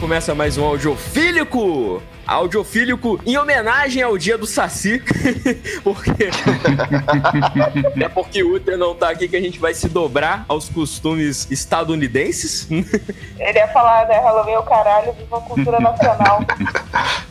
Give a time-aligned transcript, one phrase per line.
[0.00, 2.00] Começa mais um Audiofílico!
[2.24, 5.02] Audiofílico em homenagem ao dia do Saci.
[5.82, 6.30] porque.
[8.00, 11.50] é porque o Uther não tá aqui que a gente vai se dobrar aos costumes
[11.50, 12.70] estadunidenses.
[12.70, 14.20] Ele ia falar, né?
[14.20, 16.42] Halloween é o caralho, viva a cultura nacional.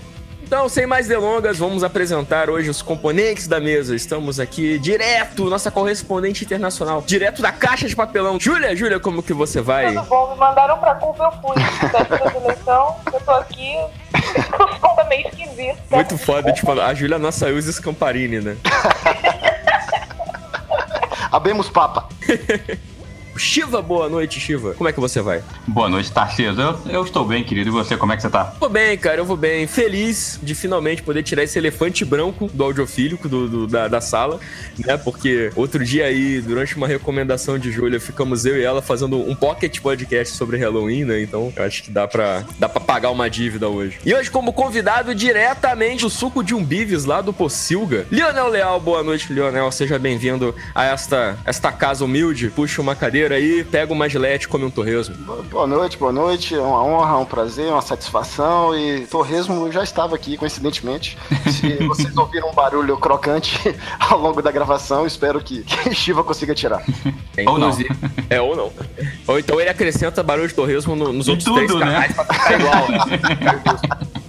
[0.48, 3.94] Então, sem mais delongas, vamos apresentar hoje os componentes da mesa.
[3.94, 8.40] Estamos aqui direto, nossa correspondente internacional, direto da caixa de papelão.
[8.40, 9.94] Júlia, Júlia, como que você vai?
[9.94, 11.62] Tudo bom, me mandaram pra Cuba, eu fui.
[11.62, 13.76] Véspera de eleição, eu tô aqui,
[14.96, 15.80] tá meio esquisito.
[15.92, 18.56] Muito foda, tipo, a Júlia nossa Ilse Scamparini, né?
[21.30, 22.08] Abemos papa.
[23.38, 24.74] Shiva, boa noite, Shiva.
[24.74, 25.42] Como é que você vai?
[25.68, 26.60] Boa noite, Tarcísio.
[26.60, 27.70] Eu, eu estou bem, querido.
[27.70, 28.54] E você, como é que você tá?
[28.60, 29.68] Vou bem, cara, eu vou bem.
[29.68, 34.40] Feliz de finalmente poder tirar esse elefante branco do audiofílico do, do- da, da sala,
[34.86, 34.98] né?
[34.98, 39.36] Porque outro dia aí, durante uma recomendação de Júlia, ficamos eu e ela fazendo um
[39.36, 41.22] pocket podcast sobre Halloween, né?
[41.22, 44.00] Então eu acho que dá pra, dá pra pagar uma dívida hoje.
[44.06, 48.80] E hoje, como convidado diretamente o suco de umbives lá do Pocilga, Lionel Leal.
[48.80, 49.72] Boa noite, Lionel.
[49.72, 52.50] Seja bem-vindo a esta, esta casa humilde.
[52.50, 55.16] Puxa uma cadeira aí, pega uma gilete e come um torresmo.
[55.50, 56.56] Boa noite, boa noite.
[56.56, 58.78] É uma honra, um prazer, uma satisfação.
[58.78, 61.18] E Torresmo já estava aqui, coincidentemente.
[61.52, 63.58] Se vocês ouviram um barulho crocante
[64.00, 66.84] ao longo da gravação, espero que, que Shiva consiga tirar.
[67.36, 67.78] É, Ou não.
[68.30, 68.72] É, ou não.
[69.28, 71.80] Ou então ele acrescenta barulho de torresmo no- nos outros tudo, três né?
[71.80, 72.92] canais pra ficar igual.
[72.92, 74.27] né?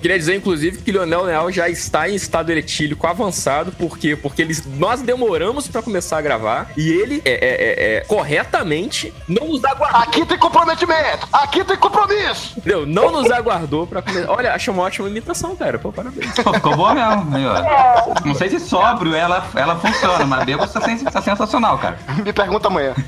[0.00, 3.72] Queria dizer, inclusive, que Lionel Leal já está em estado etílico avançado.
[3.72, 4.14] Por quê?
[4.16, 9.12] Porque eles, nós demoramos pra começar a gravar e ele, é, é, é, é, corretamente,
[9.26, 10.00] não nos aguardou.
[10.00, 11.28] Aqui tem comprometimento!
[11.32, 12.54] Aqui tem compromisso!
[12.58, 12.86] Entendeu?
[12.86, 14.30] Não nos aguardou pra começar.
[14.30, 15.78] Olha, achei uma ótima imitação, cara.
[15.78, 16.32] Pô, parabéns.
[16.34, 17.36] Pô, ficou boa mesmo.
[17.36, 18.24] Aí, ó.
[18.24, 21.98] Não sei se sóbrio ela, ela funciona, mas bêbado tá, sen- tá sensacional, cara.
[22.24, 22.94] Me pergunta amanhã.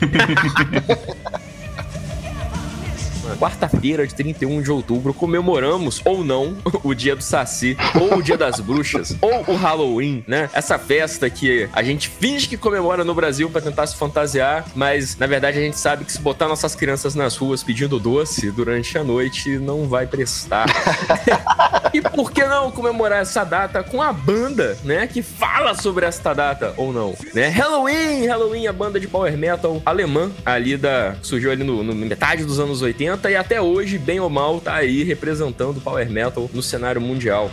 [3.41, 8.37] Quarta-feira de 31 de outubro, comemoramos ou não o dia do Saci, ou o dia
[8.37, 10.51] das bruxas, ou o Halloween, né?
[10.53, 15.17] Essa festa que a gente finge que comemora no Brasil pra tentar se fantasiar, mas
[15.17, 18.99] na verdade a gente sabe que se botar nossas crianças nas ruas pedindo doce durante
[18.99, 20.67] a noite não vai prestar.
[21.95, 25.07] e por que não comemorar essa data com a banda, né?
[25.07, 27.49] Que fala sobre esta data ou não, né?
[27.49, 32.45] Halloween, Halloween, a banda de power metal alemã ali da surgiu ali no, no metade
[32.45, 36.51] dos anos 80 e até hoje, bem ou mal, tá aí representando o power metal
[36.53, 37.51] no cenário mundial.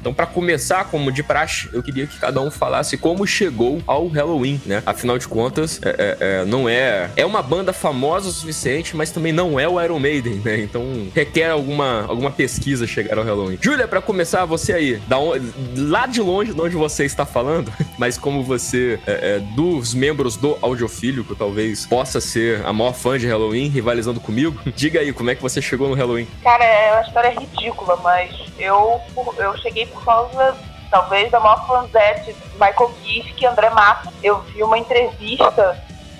[0.00, 4.06] Então, pra começar, como de praxe, eu queria que cada um falasse como chegou ao
[4.06, 4.82] Halloween, né?
[4.86, 7.10] Afinal de contas, é, é, é, não é.
[7.16, 10.58] É uma banda famosa o suficiente, mas também não é o Iron Maiden, né?
[10.60, 10.82] Então,
[11.14, 13.58] requer alguma, alguma pesquisa chegar ao Halloween.
[13.60, 18.16] Júlia, pra começar, você aí, onde, lá de longe de onde você está falando, mas
[18.16, 23.26] como você, é, é, dos membros do Audiofílico, talvez possa ser a maior fã de
[23.26, 26.26] Halloween, rivalizando comigo, diga aí, como é que você chegou no Halloween?
[26.42, 29.00] Cara, é uma história ridícula, mas eu,
[29.38, 30.56] eu cheguei por causa,
[30.90, 34.12] talvez, da maior fanzete Michael Kiske, André Massa.
[34.22, 35.78] Eu vi uma entrevista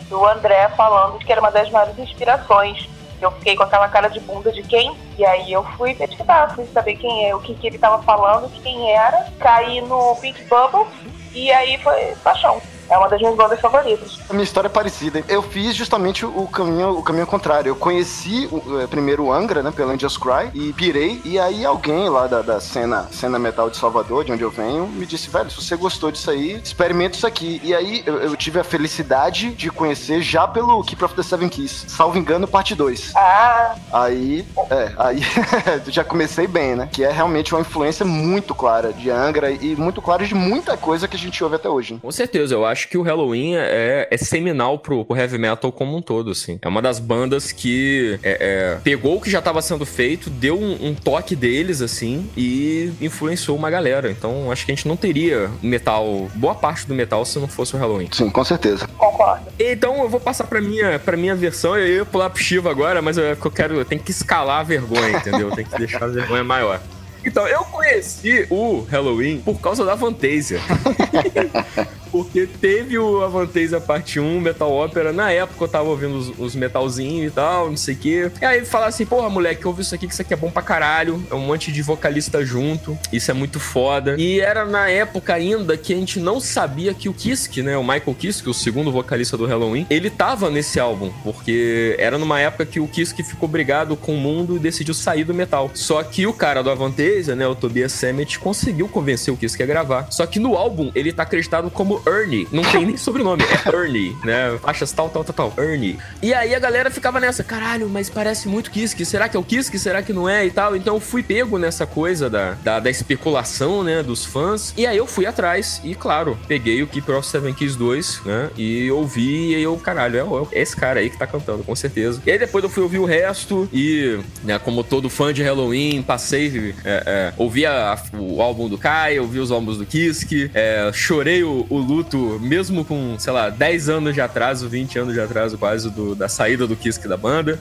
[0.08, 2.88] do André falando que era uma das maiores inspirações.
[3.20, 4.96] Eu fiquei com aquela cara de bunda de quem?
[5.18, 8.50] E aí eu fui pesquisar, fui saber quem é, o que, que ele tava falando,
[8.62, 9.26] quem era.
[9.38, 10.86] Caí no Pink Bubble
[11.32, 12.60] e aí foi paixão.
[12.90, 14.18] É uma das minhas bandas favoritas.
[14.28, 15.22] A minha história é parecida.
[15.28, 17.70] Eu fiz justamente o caminho, o caminho contrário.
[17.70, 21.20] Eu conheci o, eh, primeiro o Angra, né, pela Angels Cry, e pirei.
[21.24, 24.86] E aí alguém lá da, da cena, cena metal de Salvador, de onde eu venho,
[24.88, 27.60] me disse, velho, se você gostou disso aí, experimenta isso aqui.
[27.62, 31.48] E aí eu, eu tive a felicidade de conhecer já pelo Keep of the Seven
[31.48, 33.12] Keys, salvo engano, parte 2.
[33.14, 35.20] Ah, Aí, é, aí
[35.88, 36.88] já comecei bem, né?
[36.90, 41.08] Que é realmente uma influência muito clara de Angra e muito clara de muita coisa
[41.08, 41.98] que a gente ouve até hoje.
[42.00, 45.96] Com certeza, eu acho que o Halloween é, é seminal pro, pro heavy metal como
[45.96, 46.58] um todo, assim.
[46.62, 50.58] É uma das bandas que é, é, pegou o que já estava sendo feito, deu
[50.58, 54.10] um, um toque deles, assim, e influenciou uma galera.
[54.10, 57.74] Então, acho que a gente não teria metal, boa parte do metal, se não fosse
[57.74, 58.08] o Halloween.
[58.12, 58.86] Sim, com certeza.
[58.96, 59.46] concordo.
[59.58, 61.76] Então, eu vou passar pra minha, pra minha versão.
[61.76, 64.60] Eu ia pular pro Shiva agora, mas eu, é eu quero, eu tenho que escalar
[64.60, 65.48] a vergonha, entendeu?
[65.48, 66.80] Eu tenho que deixar a vergonha maior.
[67.24, 70.60] Então, eu conheci o Halloween por causa da Vantasia.
[72.10, 75.12] Porque teve o Avantasia parte 1, Metal Opera.
[75.12, 78.30] Na época eu tava ouvindo os, os metalzinhos e tal, não sei o quê.
[78.40, 80.62] E aí falaram assim: porra, moleque, ouve isso aqui, que isso aqui é bom pra
[80.62, 81.24] caralho.
[81.30, 82.98] É um monte de vocalista junto.
[83.12, 84.16] Isso é muito foda.
[84.18, 87.76] E era na época ainda que a gente não sabia que o Kiske, né?
[87.76, 91.10] O Michael Kiske, o segundo vocalista do Halloween, ele tava nesse álbum.
[91.22, 95.24] Porque era numa época que o Kiske ficou brigado com o mundo e decidiu sair
[95.24, 95.70] do metal.
[95.74, 97.46] Só que o cara do Avantasia, né?
[97.46, 100.08] O Tobias Sammet, conseguiu convencer o Kiske a gravar.
[100.10, 104.16] Só que no álbum ele tá acreditado como Ernie, não tem nem sobrenome, é Ernie,
[104.24, 104.58] né?
[104.62, 105.98] Faixas tal, tal, tal, tal, Ernie.
[106.22, 109.44] E aí a galera ficava nessa, caralho, mas parece muito Kiske, será que é o
[109.44, 110.76] Kiske, será que não é e tal?
[110.76, 114.74] Então eu fui pego nessa coisa da, da, da especulação, né, dos fãs.
[114.76, 118.50] E aí eu fui atrás e, claro, peguei o Keeper of Seven Keys 2, né,
[118.56, 122.22] e ouvi e eu, caralho, é, é esse cara aí que tá cantando, com certeza.
[122.26, 126.02] E aí depois eu fui ouvir o resto e, né, como todo fã de Halloween,
[126.02, 130.90] passei, é, é, ouvi a, o álbum do Kai, ouvi os álbuns do Kiske, é,
[130.92, 135.20] chorei o, o, luto, mesmo com, sei lá, 10 anos de atraso, 20 anos de
[135.20, 137.58] atraso quase do, da saída do Kiske da banda.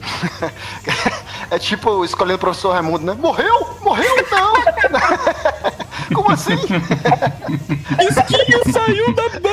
[1.49, 3.13] é tipo escolhendo o professor Raimundo, né?
[3.13, 3.75] Morreu?
[3.81, 4.53] Morreu não!
[6.13, 6.55] Como assim?
[7.97, 9.49] Kiskinho saiu da banda!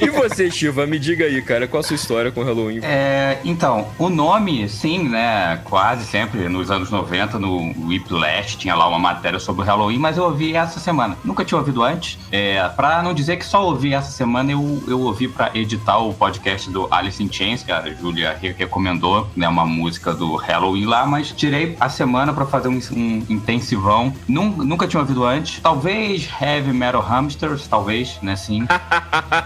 [0.00, 2.80] E você, Shiva, me diga aí, cara, qual a sua história com Halloween?
[2.82, 8.88] É, então, o nome, sim, né, quase sempre nos anos 90 no Whiplash tinha lá
[8.88, 11.16] uma matéria sobre o Halloween, mas eu ouvi essa semana.
[11.24, 12.18] Nunca tinha ouvido antes.
[12.30, 16.12] É, pra não dizer que só ouvi essa semana, eu, eu ouvi pra editar o
[16.14, 21.06] podcast do Alice in Chains, que a Julia recomendou, né, uma música do Halloween lá,
[21.06, 24.12] mas tirei a semana pra fazer um, um intensivão.
[24.28, 25.60] Nunca, nunca tinha ouvido antes.
[25.60, 28.66] Talvez Heavy Metal Hamsters, talvez, né, sim.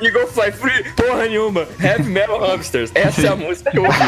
[0.00, 1.66] Eagle Fly Free, porra nenhuma.
[1.80, 2.90] Heavy Metal Hamsters.
[2.94, 3.98] Essa é a música que eu ouvi.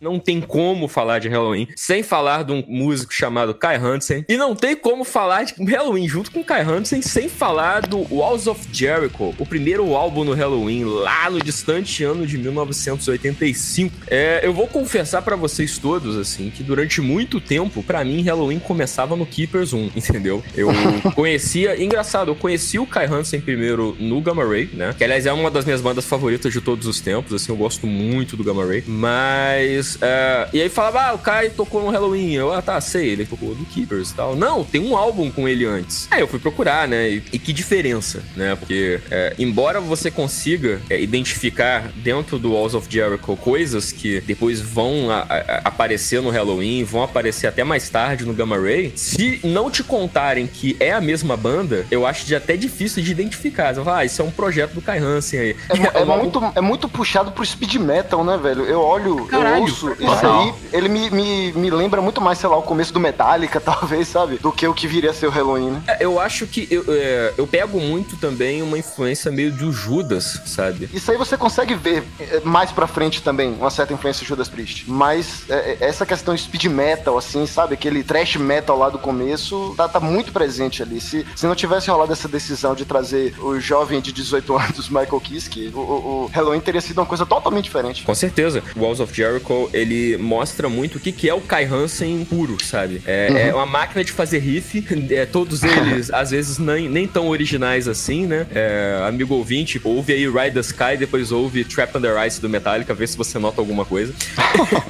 [0.00, 4.24] Não tem como falar de Halloween sem falar de um músico chamado Kai Hansen.
[4.28, 8.46] E não tem como falar de Halloween junto com Kai Hansen sem falar do Walls
[8.46, 13.96] of Jericho, o primeiro álbum no Halloween, lá no distante ano de 1985.
[14.06, 18.60] É, eu vou confessar para vocês todos, assim, que durante muito tempo, para mim, Halloween
[18.60, 20.44] começava no Keepers 1, entendeu?
[20.54, 20.68] Eu
[21.14, 24.94] conhecia, engraçado, eu conheci o Kai Hansen primeiro no Gamma Ray, né?
[24.96, 27.86] Que aliás é uma das minhas bandas favoritas de todos os tempos, assim, eu gosto
[27.86, 32.32] muito do Gamma Ray, mas é, e aí falava, ah, o Kai tocou no Halloween.
[32.32, 34.36] Eu, ah, tá, sei, ele tocou do Keepers e tal.
[34.36, 36.08] Não, tem um álbum com ele antes.
[36.10, 37.08] Aí eu fui procurar, né?
[37.08, 38.56] E, e que diferença, né?
[38.56, 44.60] Porque, é, embora você consiga é, identificar dentro do Walls of Jericho coisas que depois
[44.60, 49.40] vão a, a, aparecer no Halloween, vão aparecer até mais tarde no Gamma Ray, se
[49.44, 53.74] não te contarem que é a mesma banda, eu acho de até difícil de identificar.
[53.74, 55.56] Você fala, ah, isso é um projeto do Kai Hansen aí.
[55.68, 58.64] É, é, é muito, é muito puxado pro speed metal, né, velho?
[58.64, 59.56] Eu olho, Caralho.
[59.56, 62.62] eu ouço isso, isso aí, ele me, me, me lembra muito mais, sei lá, o
[62.62, 64.38] começo do Metallica, talvez, sabe?
[64.38, 65.82] Do que o que viria a ser o Halloween, né?
[65.86, 70.40] É, eu acho que eu, é, eu pego muito também uma influência meio do Judas,
[70.46, 70.88] sabe?
[70.92, 74.48] Isso aí você consegue ver é, mais pra frente também, uma certa influência do Judas
[74.48, 74.84] Priest.
[74.88, 77.74] Mas é, é, essa questão de speed metal, assim, sabe?
[77.74, 81.00] Aquele trash metal lá do começo, tá, tá muito presente ali.
[81.00, 85.20] Se, se não tivesse rolado essa decisão de trazer o jovem de 18 anos, Michael
[85.20, 88.02] Kiske, o, o, o Halloween teria sido uma coisa totalmente diferente.
[88.02, 88.62] Com certeza.
[88.76, 93.02] Walls of Jericho ele mostra muito o que, que é o Kai Hansen puro, sabe?
[93.06, 93.36] É, uhum.
[93.36, 97.88] é uma máquina de fazer riff, é, todos eles, às vezes, nem, nem tão originais
[97.88, 98.46] assim, né?
[98.54, 102.94] É, amigo ouvinte, ouve aí Ride the Sky, depois ouve Trap Under Ice do Metallica,
[102.94, 104.12] vê se você nota alguma coisa.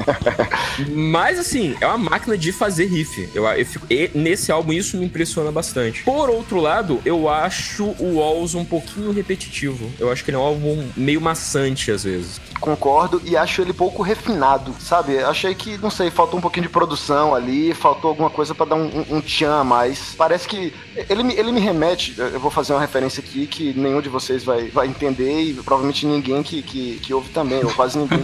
[0.95, 3.29] Mas, assim, é uma máquina de fazer riff.
[3.35, 6.03] Eu, eu fico, nesse álbum isso me impressiona bastante.
[6.03, 9.91] Por outro lado, eu acho o Walls um pouquinho repetitivo.
[9.99, 12.41] Eu acho que ele é um álbum meio maçante, às vezes.
[12.61, 15.19] Concordo, e acho ele pouco refinado sabe?
[15.19, 18.77] Achei que, não sei, faltou um pouquinho de produção ali, faltou alguma coisa para dar
[18.77, 20.15] um, um, um tchan a mais.
[20.17, 20.73] Parece que
[21.09, 24.45] ele, me, ele me remete, eu vou fazer uma referência aqui que nenhum de vocês
[24.45, 28.21] vai, vai entender e provavelmente ninguém que, que, que ouve também, ou quase ninguém.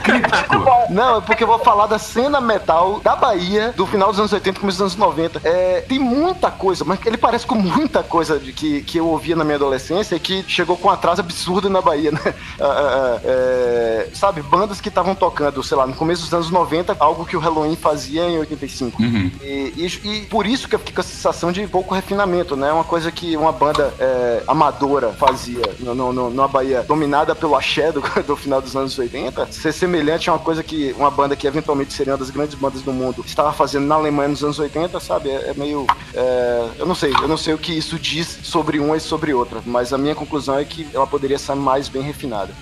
[0.90, 4.32] não, é porque eu vou falar da cena metal da Bahia do final dos anos
[4.32, 5.40] 80, começo dos anos 90.
[5.44, 9.36] É, tem muita coisa, mas ele parece com muita coisa de que, que eu ouvia
[9.36, 12.20] na minha adolescência e que chegou com um atraso absurdo na Bahia, né?
[12.60, 16.50] Ah, ah, ah, é, sabe, bandas que estavam tocando sei lá, no começo dos anos
[16.50, 19.02] 90, algo que o Halloween fazia em 85.
[19.02, 19.30] Uhum.
[19.42, 22.72] E, e, e, por isso que eu fiquei com a sensação de pouco refinamento, né?
[22.72, 27.56] Uma coisa que uma banda é, amadora fazia no, no, no, numa Bahia dominada pelo
[27.56, 31.36] axé do, do, final dos anos 80, ser semelhante a uma coisa que uma banda
[31.36, 34.58] que eventualmente seria uma das grandes bandas do mundo estava fazendo na Alemanha nos anos
[34.58, 35.30] 80, sabe?
[35.30, 35.86] É, é meio.
[36.14, 39.32] É, eu não sei, eu não sei o que isso diz sobre uma e sobre
[39.32, 42.52] outra, mas a minha conclusão é que ela poderia ser mais bem refinada.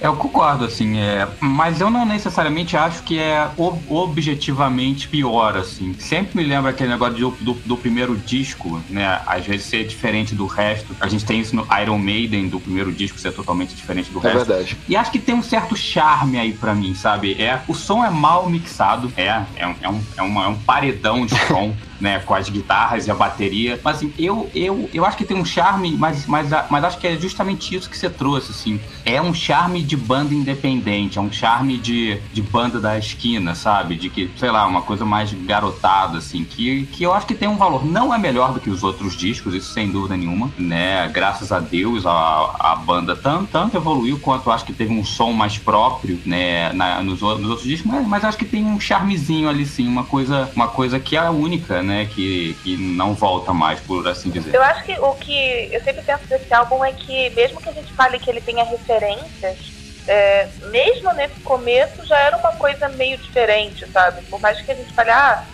[0.00, 5.94] Eu concordo, assim, é, mas eu não necessariamente acho que é ob objetivamente pior, assim.
[5.98, 9.20] Sempre me lembra aquele negócio do, do, do, primeiro disco, né?
[9.26, 10.96] Às vezes ser diferente do resto.
[11.00, 14.22] A gente tem isso no Iron Maiden, do primeiro disco ser totalmente diferente do é
[14.22, 14.36] resto.
[14.36, 14.76] É verdade.
[14.88, 17.40] E acho que tem um certo charme aí para mim, sabe?
[17.40, 20.56] É, o som é mal mixado, é, é, um, é, um, é, uma, é um
[20.56, 21.74] paredão de som.
[22.00, 23.78] né, com as guitarras e a bateria.
[23.84, 27.06] Mas assim, eu, eu, eu acho que tem um charme, mas, mas, mas acho que
[27.06, 28.80] é justamente isso que você trouxe, assim.
[29.04, 33.96] É um charme de banda independente, é um charme de, de banda da esquina, sabe?
[33.96, 37.48] De que, sei lá, uma coisa mais garotada, assim, que, que eu acho que tem
[37.48, 37.84] um valor.
[37.84, 41.08] Não é melhor do que os outros discos, isso sem dúvida nenhuma, né?
[41.08, 45.32] Graças a Deus, a, a banda tanto, tanto evoluiu quanto acho que teve um som
[45.32, 49.48] mais próprio, né, na, nos, nos outros discos, mas, mas acho que tem um charmezinho
[49.48, 52.06] ali, sim, uma coisa, uma coisa que é única, né?
[52.06, 54.54] Que, que não volta mais, por assim dizer.
[54.54, 57.72] Eu acho que o que eu sempre penso desse álbum é que, mesmo que a
[57.72, 63.18] gente fale que ele tenha referências, é, mesmo nesse começo já era uma coisa meio
[63.18, 64.22] diferente, sabe?
[64.22, 65.44] Por mais que a gente fale, ah,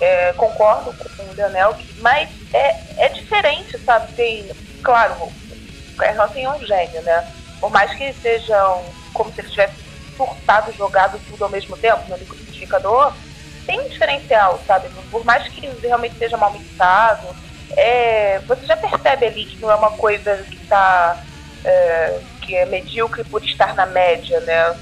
[0.00, 4.12] é, concordo com o Leonel, mas é, é diferente, sabe?
[4.14, 4.50] Tem,
[4.82, 7.26] claro, o Caio é um gênio, né?
[7.60, 9.74] Por mais que sejam como se ele tivesse
[10.16, 13.14] surtado, jogado tudo ao mesmo tempo no liquidificador,
[13.66, 14.88] tem um diferencial, sabe?
[15.10, 17.34] Por mais que realmente seja mal mixado,
[17.76, 21.24] é, você já percebe ali que não é uma coisa que está
[21.64, 24.76] é, que é medíocre por estar na média, né?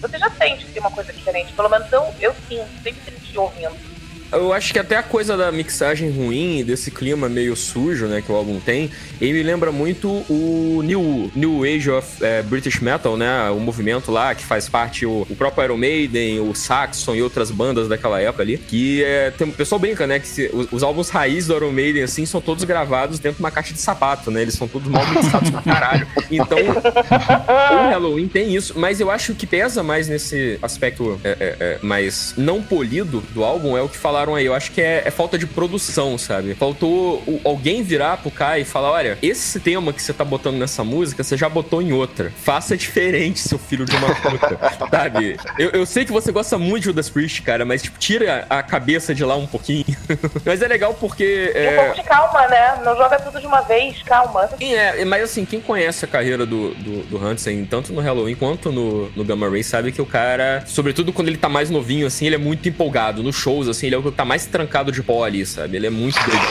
[0.00, 3.38] Você já sente que tem uma coisa diferente, pelo menos eu, eu sinto, sempre senti
[3.38, 3.93] ouvindo.
[4.34, 8.30] Eu acho que até a coisa da mixagem ruim, desse clima meio sujo, né, que
[8.30, 13.16] o álbum tem, ele me lembra muito o New, New Age of é, British Metal,
[13.16, 17.22] né, o movimento lá que faz parte o, o, próprio Iron Maiden, o Saxon e
[17.22, 20.72] outras bandas daquela época ali, que é, tem, o pessoal brinca, né, que se, os,
[20.72, 23.80] os, álbuns raiz do Iron Maiden, assim, são todos gravados dentro de uma caixa de
[23.80, 26.06] sapato, né, eles são todos mal mixados pra caralho.
[26.30, 31.56] Então, o Halloween tem isso, mas eu acho que pesa mais nesse aspecto é, é,
[31.60, 34.80] é mais não polido do álbum é o que falaram falaram aí, eu acho que
[34.80, 36.54] é, é falta de produção, sabe?
[36.54, 40.56] Faltou o, alguém virar pro Kai e falar: olha, esse tema que você tá botando
[40.56, 42.32] nessa música, você já botou em outra.
[42.42, 44.58] Faça diferente, seu filho de uma puta.
[44.90, 45.36] sabe?
[45.58, 48.62] Eu, eu sei que você gosta muito de Judas Priest, cara, mas tipo, tira a
[48.62, 49.84] cabeça de lá um pouquinho.
[50.44, 51.52] mas é legal porque.
[51.54, 51.72] É...
[51.72, 52.80] um pouco de calma, né?
[52.84, 54.48] Não joga tudo de uma vez, calma.
[54.58, 58.34] Sim, é, mas assim, quem conhece a carreira do, do, do Hansen, tanto no Halloween
[58.34, 62.06] quanto no, no Gamma Ray, sabe que o cara, sobretudo quando ele tá mais novinho,
[62.06, 63.22] assim, ele é muito empolgado.
[63.22, 65.76] Nos shows, assim, ele é o tá mais trancado de pó ali, sabe?
[65.76, 66.44] Ele é muito doido.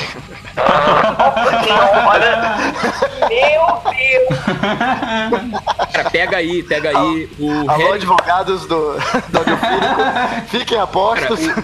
[3.29, 4.39] Meu Deus!
[5.93, 7.69] Cara, pega aí, pega aí o.
[7.69, 7.93] Alô, Harry...
[7.93, 8.95] advogados do,
[9.29, 10.01] do Audiofílico,
[10.50, 11.48] fiquem apostos.
[11.48, 11.63] Cara,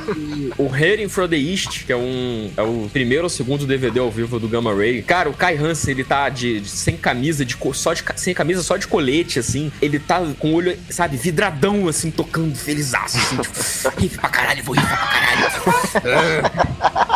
[0.57, 2.51] o, o Heading from the East, que é um.
[2.55, 5.01] É o primeiro ou segundo DVD ao vivo do Gamma Ray.
[5.01, 8.61] Cara, o Kai Hansen, ele tá de, de sem camisa, de, só de sem camisa,
[8.61, 9.71] só de colete, assim.
[9.81, 14.63] Ele tá com o olho, sabe, vidradão, assim, tocando felizaço, assim, tipo, rifa pra caralho,
[14.63, 16.69] vou rifar pra caralho.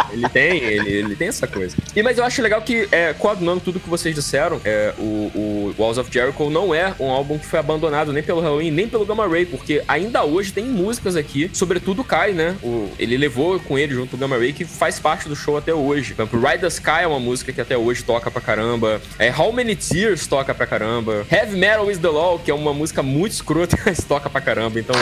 [0.14, 1.76] ele tem, ele, ele tem essa coisa.
[1.96, 5.76] E, mas eu acho legal que, é, coadunando tudo que vocês disseram, é, o, o
[5.78, 9.06] Walls of Jericho não é um álbum que foi abandonado nem pelo Halloween, nem pelo
[9.06, 12.56] Gamma Ray, porque ainda hoje tem músicas aqui, sobretudo o Kai, né?
[12.64, 15.74] O, ele levou com ele junto o Gamma Ray, que faz parte do show até
[15.74, 16.14] hoje.
[16.14, 19.02] Por exemplo, Ride the Sky é uma música que até hoje toca pra caramba.
[19.20, 21.26] É, How Many Tears toca pra caramba.
[21.32, 24.80] Heavy Metal is the Law, que é uma música muito escrota, mas toca pra caramba.
[24.80, 24.96] Então,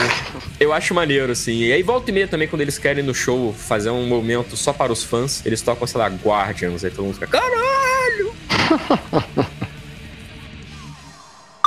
[0.58, 1.58] eu acho maneiro, assim.
[1.58, 4.72] E aí, volta e meia também, quando eles querem no show fazer um momento só
[4.72, 8.32] para os fãs, eles tocam, sei lá, Guardians, aí todo mundo fica, caralho!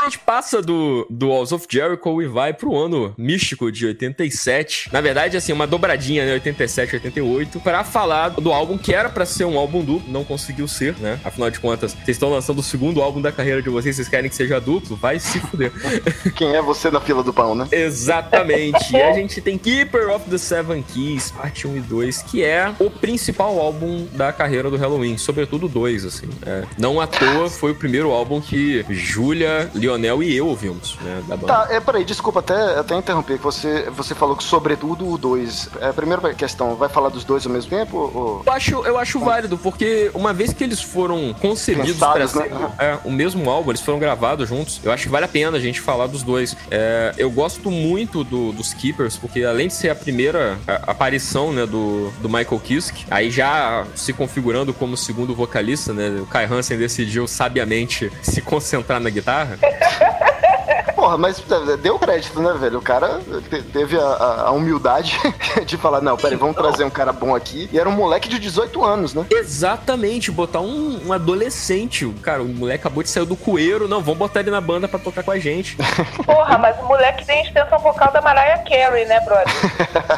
[0.06, 4.90] a gente passa do, do Walls of Jericho e vai pro ano místico de 87.
[4.92, 6.34] Na verdade, assim, uma dobradinha, né?
[6.34, 10.68] 87, 88, para falar do álbum que era para ser um álbum duplo, não conseguiu
[10.68, 11.20] ser, né?
[11.24, 14.30] Afinal de contas, vocês estão lançando o segundo álbum da carreira de vocês, vocês querem
[14.30, 14.96] que seja duplo?
[14.96, 15.72] Vai se fuder.
[16.36, 17.68] Quem é você na fila do pão, né?
[17.72, 18.96] Exatamente.
[18.96, 22.72] e a gente tem Keeper of the Seven Keys, parte 1 e 2, que é
[22.80, 26.30] o principal álbum da carreira do Halloween, sobretudo dois, assim.
[26.46, 26.64] É.
[26.78, 31.24] Não à toa foi o primeiro álbum que Julia, Leonardo Lionel e eu ouvimos, né?
[31.28, 31.54] Da banda.
[31.54, 35.70] Tá, é, peraí, desculpa até, até interromper, que você, você falou que sobretudo o 2.
[35.82, 37.98] É, a primeira questão, vai falar dos dois ao mesmo tempo?
[37.98, 38.44] Ou...
[38.46, 42.72] Eu acho, eu acho válido, porque uma vez que eles foram concebidos para ser né?
[42.80, 45.60] é, o mesmo álbum, eles foram gravados juntos, eu acho que vale a pena a
[45.60, 46.56] gente falar dos dois.
[46.70, 51.66] É, eu gosto muito do, dos Keepers, porque além de ser a primeira aparição né,
[51.66, 56.10] do, do Michael Kiske, aí já se configurando como segundo vocalista, né?
[56.22, 59.58] O Kai Hansen decidiu sabiamente se concentrar na guitarra.
[60.96, 61.44] Porra, mas
[61.82, 62.80] deu crédito, né, velho?
[62.80, 63.20] O cara
[63.72, 65.20] teve a, a humildade
[65.66, 67.70] de falar: não, peraí, vamos trazer um cara bom aqui.
[67.72, 69.26] E era um moleque de 18 anos, né?
[69.30, 72.08] Exatamente, botar um, um adolescente.
[72.22, 73.88] Cara, o moleque acabou de sair do coeiro.
[73.88, 75.78] Não, vamos botar ele na banda pra tocar com a gente.
[76.26, 79.48] Porra, mas o moleque tem extensão vocal da Mariah Carey, né, brother?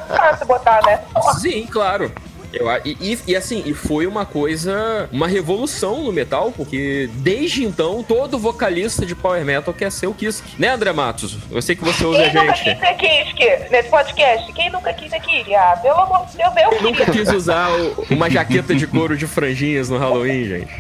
[0.08, 0.98] Fácil botar, né?
[1.14, 1.34] Porra.
[1.34, 2.12] Sim, claro.
[2.54, 8.04] Eu, e, e, assim, e foi uma coisa, uma revolução no metal, porque desde então
[8.04, 10.44] todo vocalista de power metal quer ser o Kisk.
[10.58, 11.38] Né, André Matos?
[11.52, 12.64] Eu sei que você ouve Quem a nunca gente.
[12.76, 14.54] quis ser Kisk nesse podcast?
[14.54, 15.52] Quem nunca quis ser Kisk?
[15.54, 19.18] Ah, pelo amor de Deus, eu Quem nunca quis usar o- uma jaqueta de couro
[19.18, 20.72] de franjinhas no Halloween, gente?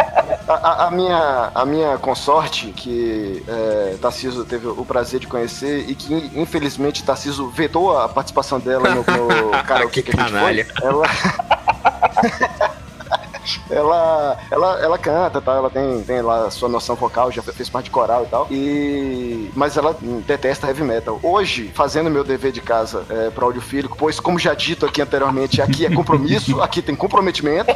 [0.47, 5.85] A, a- a minha, a minha consorte, que é, Tarciso teve o prazer de conhecer
[5.89, 10.39] e que infelizmente Tarciso vetou a participação dela no, no karaokê que, Que a gente
[10.39, 11.56] foi, ela...
[13.69, 15.53] Ela, ela, ela canta, tá?
[15.53, 18.47] Ela tem, tem lá a sua noção vocal, já fez parte de coral e tal.
[18.51, 19.51] E...
[19.55, 19.95] Mas ela
[20.25, 21.19] detesta heavy metal.
[21.23, 25.61] Hoje, fazendo meu dever de casa é, pro audiofílico, pois, como já dito aqui anteriormente,
[25.61, 27.71] aqui é compromisso, aqui tem comprometimento.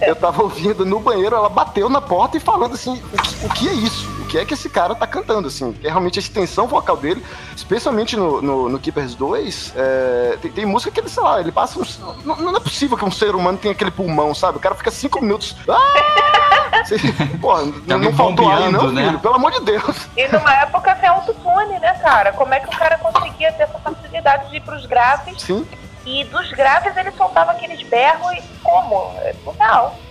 [0.00, 3.48] Eu tava ouvindo no banheiro, ela bateu na porta e falando assim: o que, o
[3.50, 3.99] que é isso?
[4.30, 5.48] O que é que esse cara tá cantando?
[5.48, 7.20] Assim, é realmente a extensão vocal dele,
[7.56, 9.72] especialmente no, no, no Keepers 2.
[9.74, 11.80] é, tem, tem música que ele, sei lá, ele passa.
[11.80, 14.58] uns- não, não é possível que um ser humano tenha aquele pulmão, sabe?
[14.58, 15.56] O cara fica cinco minutos.
[15.68, 16.84] Ah!
[16.86, 16.96] Você-
[17.42, 19.04] não, Tá não faltou ar aí, não, né?
[19.06, 19.18] filho?
[19.18, 20.08] Pelo amor de Deus.
[20.16, 22.32] E numa época sem autotune, né, cara?
[22.32, 25.42] Como é que o cara conseguia ter essa facilidade de ir pros graves?
[25.42, 25.66] Sim.
[26.06, 29.12] E dos graves ele soltava aqueles berros e como?
[29.22, 29.96] É surreal.
[29.98, 30.09] Ah,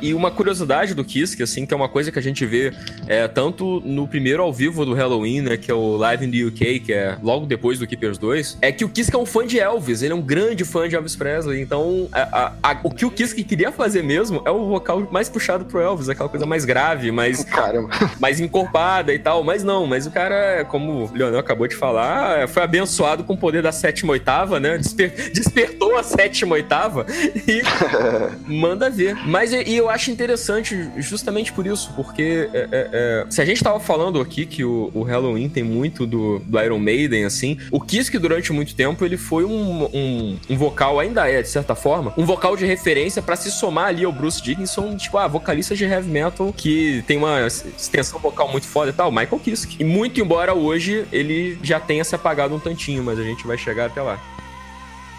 [0.00, 2.72] E uma curiosidade do Kiss, assim, que é uma coisa que a gente vê
[3.06, 6.44] é, tanto no primeiro ao vivo do Halloween, né, que é o Live in the
[6.46, 9.46] UK, que é logo depois do Keepers 2, é que o Kiss é um fã
[9.46, 12.20] de Elvis, ele é um grande fã de Elvis Presley, então a-
[12.62, 15.80] a- a- o que o Kiss queria fazer mesmo é o vocal mais puxado pro
[15.80, 17.88] Elvis, aquela coisa mais grave, mais, Caramba.
[18.20, 22.46] mais encorpada e tal, mas não, mas o cara, como o Leonel acabou de falar,
[22.48, 27.06] foi abençoado com o poder da sétima oitava, né, Desper- despertou a sétima oitava
[27.46, 27.62] e
[28.46, 29.16] Manda ver.
[29.26, 33.44] Mas e, e eu acho interessante justamente por isso, porque é, é, é, se a
[33.44, 37.56] gente tava falando aqui que o, o Halloween tem muito do, do Iron Maiden, assim,
[37.70, 41.48] o Kiss que durante muito tempo ele foi um, um, um vocal, ainda é, de
[41.48, 45.26] certa forma, um vocal de referência pra se somar ali ao Bruce Dickinson, tipo, ah,
[45.26, 49.76] vocalista de heavy metal que tem uma extensão vocal muito foda e tal, Michael Kiske.
[49.80, 53.56] E muito embora hoje ele já tenha se apagado um tantinho, mas a gente vai
[53.56, 54.20] chegar até lá.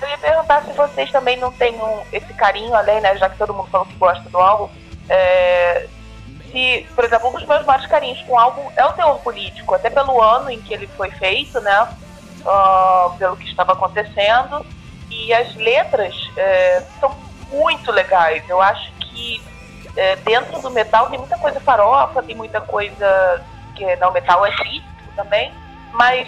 [0.03, 3.15] Eu ia perguntar se vocês também não têm um- esse carinho, além, né?
[3.17, 4.69] Já que todo mundo falou que gosta do álbum.
[5.09, 5.87] é,
[6.49, 9.75] se, por exemplo, um dos meus maiores carinhos com o álbum é o teor político,
[9.75, 11.87] até pelo ano em que ele foi feito, né?
[12.45, 14.65] ah, pelo que estava acontecendo.
[15.09, 17.15] E as letras é, são
[17.51, 18.43] muito legais.
[18.49, 19.41] Eu acho que
[19.95, 23.41] é, dentro do metal tem muita coisa farofa, tem muita coisa
[23.75, 25.53] que não, metal é crítico também,
[25.91, 26.27] mas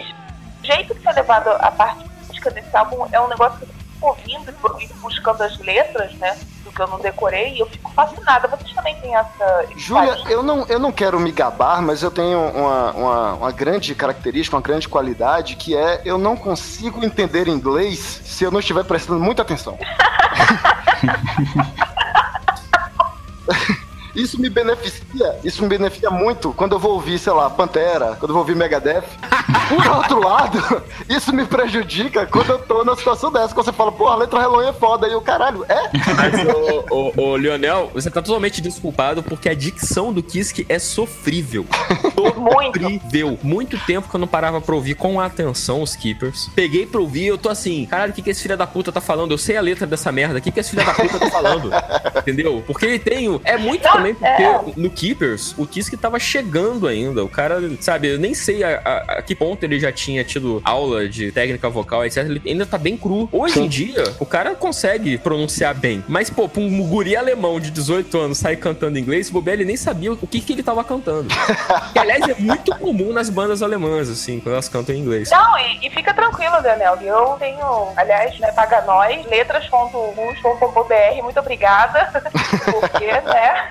[0.62, 2.04] o jeito que foi levado a parte
[2.46, 6.36] política desse álbum é um negócio que eu fico ouvindo e buscando as letras, né?
[6.64, 8.48] Do que eu não decorei, e eu fico fascinada.
[8.48, 9.66] Vocês também têm essa.
[9.76, 13.94] Júlia, eu não, eu não quero me gabar, mas eu tenho uma, uma, uma grande
[13.94, 18.84] característica, uma grande qualidade, que é eu não consigo entender inglês se eu não estiver
[18.84, 19.78] prestando muita atenção.
[24.16, 28.30] Isso me beneficia, isso me beneficia muito quando eu vou ouvir, sei lá, Pantera, quando
[28.30, 29.04] eu vou ouvir Megadeth.
[29.68, 33.92] Por outro lado, isso me prejudica quando eu tô numa situação dessa, quando você fala,
[33.92, 35.90] pô, a letra Halloween é foda, e eu, caralho, é?
[36.14, 40.78] Mas, ô, ô, ô, Leonel, você tá totalmente desculpado porque a dicção do Kiske é
[40.78, 41.66] sofrível.
[42.36, 42.80] Muito.
[42.80, 43.38] Sofrível.
[43.42, 46.48] Muito tempo que eu não parava pra ouvir com atenção os Keepers.
[46.54, 49.00] Peguei pra ouvir eu tô assim, caralho, o que, que esse filho da puta tá
[49.00, 49.32] falando?
[49.32, 51.70] Eu sei a letra dessa merda, o que, que esse filho da puta tá falando?
[52.18, 52.62] Entendeu?
[52.66, 53.28] Porque ele tem.
[53.28, 54.60] o- É muito também porque é.
[54.76, 57.24] no Keepers, o Kiske tava chegando ainda.
[57.24, 60.60] O cara, sabe, eu nem sei a, a- a que ponto ele já tinha tido
[60.64, 62.18] aula de técnica vocal, etc.
[62.18, 63.28] Ele ainda tá bem cru.
[63.32, 66.04] Hoje em dia, o cara consegue pronunciar bem.
[66.08, 69.76] Mas, pô, pra um guri alemão de 18 anos sair cantando inglês, o ele nem
[69.76, 71.28] sabia o que, que ele tava cantando.
[71.92, 75.30] que, aliás, é muito comum nas bandas alemãs, assim, quando elas cantam em inglês.
[75.30, 76.96] Não, e, e fica tranquilo, Leonel.
[77.00, 82.10] Eu tenho, aliás, né, paga nós, letras.mus.br, muito obrigada.
[82.64, 83.70] Porque, né?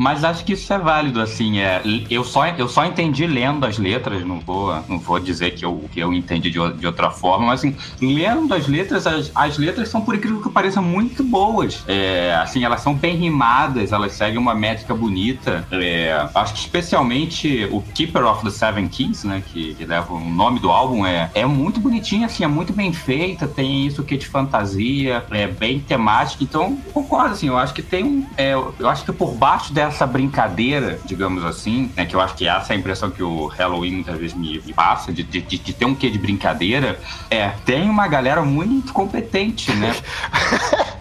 [0.00, 3.76] Mas acho que isso é válido, assim, é, eu, só, eu só entendi lendo as
[3.76, 7.48] letras, não vou, não vou dizer que eu, que eu entendi de, de outra forma,
[7.48, 11.84] mas assim, lendo as letras, as, as letras são, por incrível que pareça, muito boas.
[11.86, 15.68] É, assim, elas são bem rimadas, elas seguem uma métrica bonita.
[15.70, 20.18] É, acho que especialmente o Keeper of the Seven Keys, né, que, que leva o
[20.18, 24.14] nome do álbum, é, é muito bonitinha, assim, é muito bem feita, tem isso que
[24.14, 28.54] é de fantasia, é bem temática, então concordo, assim, eu acho que tem um, é,
[28.54, 32.72] eu acho que por baixo dessa brincadeira, digamos assim, né, que eu acho que essa
[32.72, 35.94] é a impressão que o Halloween muitas vezes me, passa, de, de- de ter um
[35.94, 36.98] quê de brincadeira,
[37.30, 39.94] é, tem uma galera muito competente, né?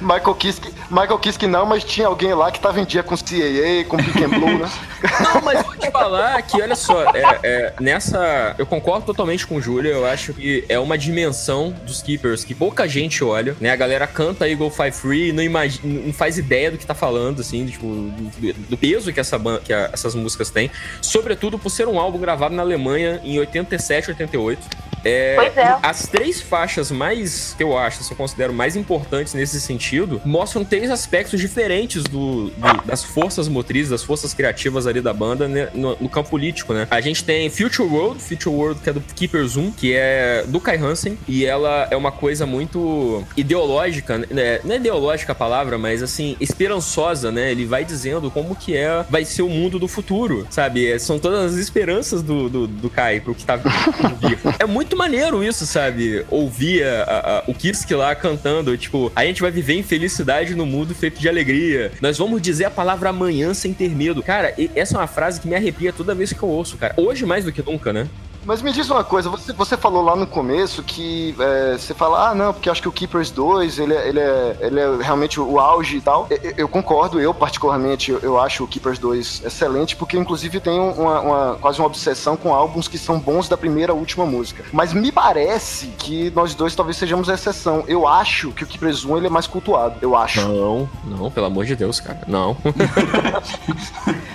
[0.00, 3.84] Michael Kiske, Michael Kiske não, mas tinha alguém lá que tava em dia com CAA,
[3.88, 4.70] com and Blue, né?
[5.34, 8.54] Não, mas vou te falar que, olha só, é, é, nessa.
[8.58, 9.90] Eu concordo totalmente com o Júlio.
[9.90, 13.70] Eu acho que é uma dimensão dos Keepers que pouca gente olha, né?
[13.70, 16.94] A galera canta Eagle Five Free e não, imagina, não faz ideia do que tá
[16.94, 20.70] falando, assim, tipo, do, do peso que, essa, que a, essas músicas têm.
[21.00, 24.81] Sobretudo por ser um álbum gravado na Alemanha em 87, 88.
[25.04, 25.76] É, Pois é.
[25.82, 30.64] As três faixas mais, que eu acho, assim, eu considero mais importantes nesse sentido, mostram
[30.64, 35.68] três aspectos diferentes do, do- das forças motrizes, das forças criativas ali da banda né,
[35.74, 36.86] no, no campo político, né?
[36.90, 40.60] A gente tem Future World, Future World que é do Keeper Zoom, que é do
[40.60, 44.60] Kai Hansen, e ela é uma coisa muito ideológica, né?
[44.64, 47.50] Não é ideológica a palavra, mas assim, esperançosa, né?
[47.50, 50.90] Ele vai dizendo como que é, vai ser o mundo do futuro, sabe?
[50.90, 54.38] É, São todas as esperanças do, do, do Kai pro que tá vir.
[54.58, 56.24] É muito maneiro isso, sabe?
[56.30, 60.64] Ouvir a- a- o Kirsk lá cantando, tipo, a gente vai viver em felicidade no
[60.66, 61.92] mundo feito de alegria.
[62.00, 64.22] Nós vamos dizer a palavra amanhã sem ter medo.
[64.22, 66.94] Cara, essa é uma frase que me arrepia toda vez que eu ouço, cara.
[66.96, 68.06] Hoje mais do que nunca, né?
[68.44, 72.30] Mas me diz uma coisa, você, você falou lá no começo que é, você fala,
[72.30, 74.96] ah, não, porque eu acho que o Keepers 2, ele, é- ele, é, ele é
[75.00, 76.26] realmente o auge e tal.
[76.28, 81.20] Eu, eu- concordo, eu particularmente, eu, acho o Keepers 2 excelente, porque inclusive tem uma,
[81.20, 84.64] uma- quase uma obsessão com álbuns que são bons da primeira à última música.
[84.72, 87.84] Mas me parece que nós dois talvez sejamos a exceção.
[87.86, 90.40] Eu acho que o Keepers 1 ele é mais cultuado, eu acho.
[90.40, 92.20] Não, não, pelo amor de Deus, cara.
[92.26, 92.56] Não.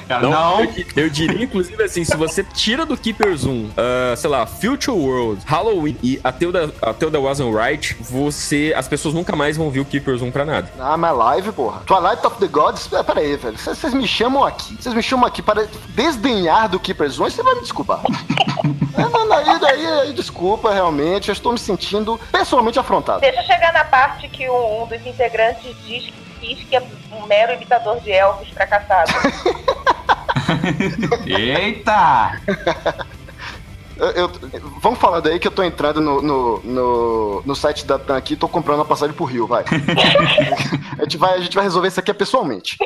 [0.07, 0.61] Cara, Não, não.
[0.63, 3.67] Eu, eu diria, inclusive, assim, se você tira do Keeper Zoom,
[3.97, 7.95] ah, sei lá, Future World, Halloween e até o da, até o da Wasn't Right,
[7.99, 8.73] você.
[8.75, 10.69] As pessoas nunca mais vão ver o Keeper Zoom pra nada.
[10.79, 11.81] Ah, mas live, porra.
[11.85, 13.57] Twilight of the Gods, é, peraí, velho.
[13.57, 14.75] Vocês me chamam aqui.
[14.79, 18.01] Vocês me chamam aqui para desdenhar do Keepers 1, você vai me desculpar.
[18.97, 21.29] é, não, daí, daí, aí, desculpa, realmente.
[21.29, 23.21] Eu estou me sentindo pessoalmente afrontado.
[23.21, 26.83] Deixa eu chegar na parte que um, um dos integrantes diz que diz que é
[27.11, 29.11] um mero imitador de Elvis fracassado.
[31.25, 32.39] Eita!
[33.99, 34.31] Eu, eu-
[34.81, 38.33] vamos falar daí que eu tô entrando no, no, no, no site da TAM aqui
[38.33, 39.63] e tô comprando uma passagem pro Rio, vai.
[40.99, 41.33] a, gente vai.
[41.35, 42.77] A gente vai resolver isso aqui pessoalmente.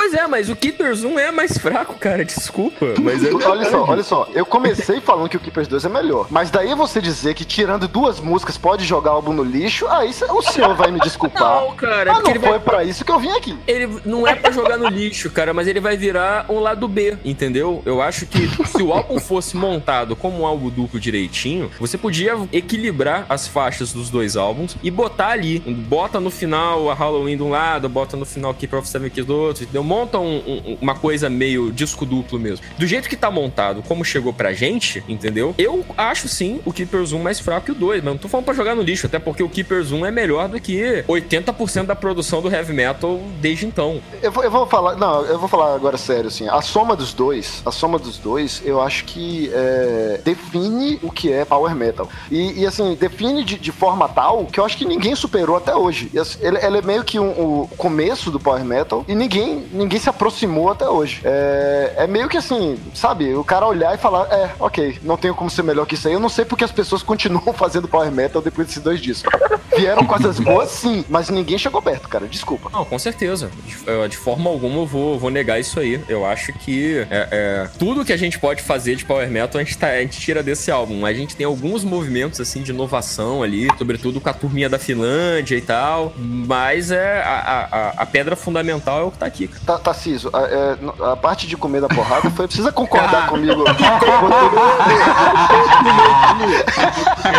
[0.00, 2.24] Pois é, mas o Keeper Zoom é mais fraco, cara.
[2.24, 2.94] Desculpa.
[3.02, 4.26] Mas é olha só, olha só.
[4.32, 6.26] Eu comecei falando que o Keepers 2 é melhor.
[6.30, 10.08] Mas daí você dizer que tirando duas músicas pode jogar o álbum no lixo, aí
[10.30, 11.60] o senhor vai me desculpar.
[11.66, 12.58] Não, cara, Ah, não ele foi vai.
[12.60, 13.54] pra isso que eu vim aqui.
[13.66, 17.18] Ele não é pra jogar no lixo, cara, mas ele vai virar um lado B,
[17.22, 17.82] entendeu?
[17.84, 22.38] Eu acho que se o álbum fosse montado como um álbum duplo direitinho, você podia
[22.54, 25.58] equilibrar as faixas dos dois álbuns e botar ali.
[25.60, 29.26] Bota no final a Halloween de um lado, bota no final Keeper of Seven Keys
[29.26, 29.89] do outro, entendeu?
[29.90, 32.64] Monta um- um- uma coisa meio disco duplo mesmo.
[32.78, 35.52] Do jeito que tá montado, como chegou pra gente, entendeu?
[35.58, 38.44] Eu acho sim o Keeper Zoom mais fraco que o 2, mas não tô falando
[38.46, 41.96] pra jogar no lixo, até porque o Keeper Zoom é melhor do que 80% da
[41.96, 44.00] produção do heavy metal desde então.
[44.22, 44.94] Eu vou, eu vou falar.
[44.94, 46.48] Não, eu vou falar agora sério, assim.
[46.48, 51.32] A soma dos dois, a soma dos dois, eu acho que é, define o que
[51.32, 52.08] é power metal.
[52.30, 55.74] E, e, assim, define de, de forma tal que eu acho que ninguém superou até
[55.74, 56.08] hoje.
[56.16, 57.30] Assim, ele, ele é meio que um-
[57.64, 61.20] o começo do power metal e ninguém, ninguém se aproximou até hoje.
[61.24, 63.34] É, é meio que assim, sabe?
[63.34, 66.14] O cara olhar e falar, é, ok, não tenho como ser melhor que isso aí.
[66.14, 69.32] Eu não sei porque as pessoas continuam fazendo power metal depois desses dois discos.
[69.76, 72.26] Vieram coisas boas, sim, mas ninguém chegou perto, cara.
[72.26, 72.68] Desculpa.
[72.72, 73.50] Não, com certeza.
[73.64, 76.02] De, eh, de forma alguma eu vou, vou negar isso aí.
[76.08, 79.64] Eu acho que é, é, tudo que a gente pode fazer de Power Metal a
[79.64, 81.06] gente, tá- a gente tira desse álbum.
[81.06, 85.56] A gente tem alguns movimentos assim de inovação ali, sobretudo com a turminha da Finlândia
[85.56, 86.12] e tal.
[86.18, 89.48] Mas é a, a- a- pedra fundamental é o que tá aqui.
[89.70, 92.48] Tá, Tarciso, a, é, a parte de comer da porrada foi.
[92.48, 93.62] Precisa concordar comigo.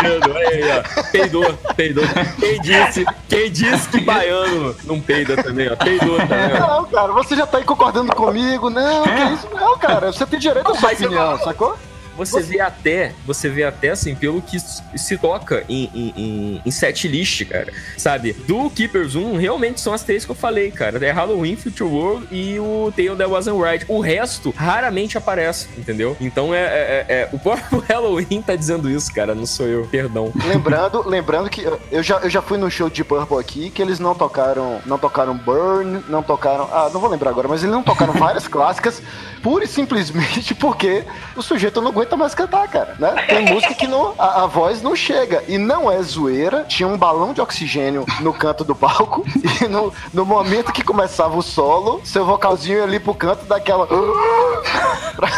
[0.00, 1.02] Peidou, aí, ó.
[1.10, 2.04] Peidou, peidou.
[2.40, 5.76] Quem disse, quem disse que baiano não peida também, ó.
[5.76, 6.80] Peidou também, ó.
[6.80, 8.70] Não, cara, você já tá aí concordando comigo.
[8.70, 10.10] Não, que isso não, cara.
[10.10, 11.76] Você tem direito à sua opinião, sacou?
[12.16, 16.70] Você vê até, você vê até assim, pelo que se toca em, em, em, em
[16.70, 17.72] set list, cara.
[17.96, 18.32] Sabe?
[18.32, 21.04] Do Keepers 1, realmente são as três que eu falei, cara.
[21.04, 23.84] É Halloween, Future World e o Tale That Wasn't Right.
[23.88, 26.16] O resto raramente aparece, entendeu?
[26.20, 29.34] Então é, é- é- é- O próprio Halloween tá dizendo isso, cara.
[29.34, 30.32] Não sou eu, perdão.
[30.46, 33.98] Lembrando, lembrando que eu já, eu já fui no show de Purple aqui, que eles
[33.98, 37.82] não tocaram, não tocaram Burn, não tocaram, ah, não vou lembrar agora, mas eles não
[37.82, 39.02] tocaram várias clássicas,
[39.42, 41.04] pura e simplesmente porque
[41.36, 43.14] o sujeito não aguenta mais cantar, cara, né?
[43.26, 46.96] Tem música que não, a, a voz não chega, e não é zoeira, tinha um
[46.96, 49.24] balão de oxigênio no canto do palco,
[49.62, 53.86] e no, no momento que começava o solo, seu vocalzinho ia ali pro canto daquela...
[55.16, 55.28] pra,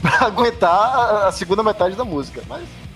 [0.00, 2.87] pra aguentar a, a segunda metade da música, mas...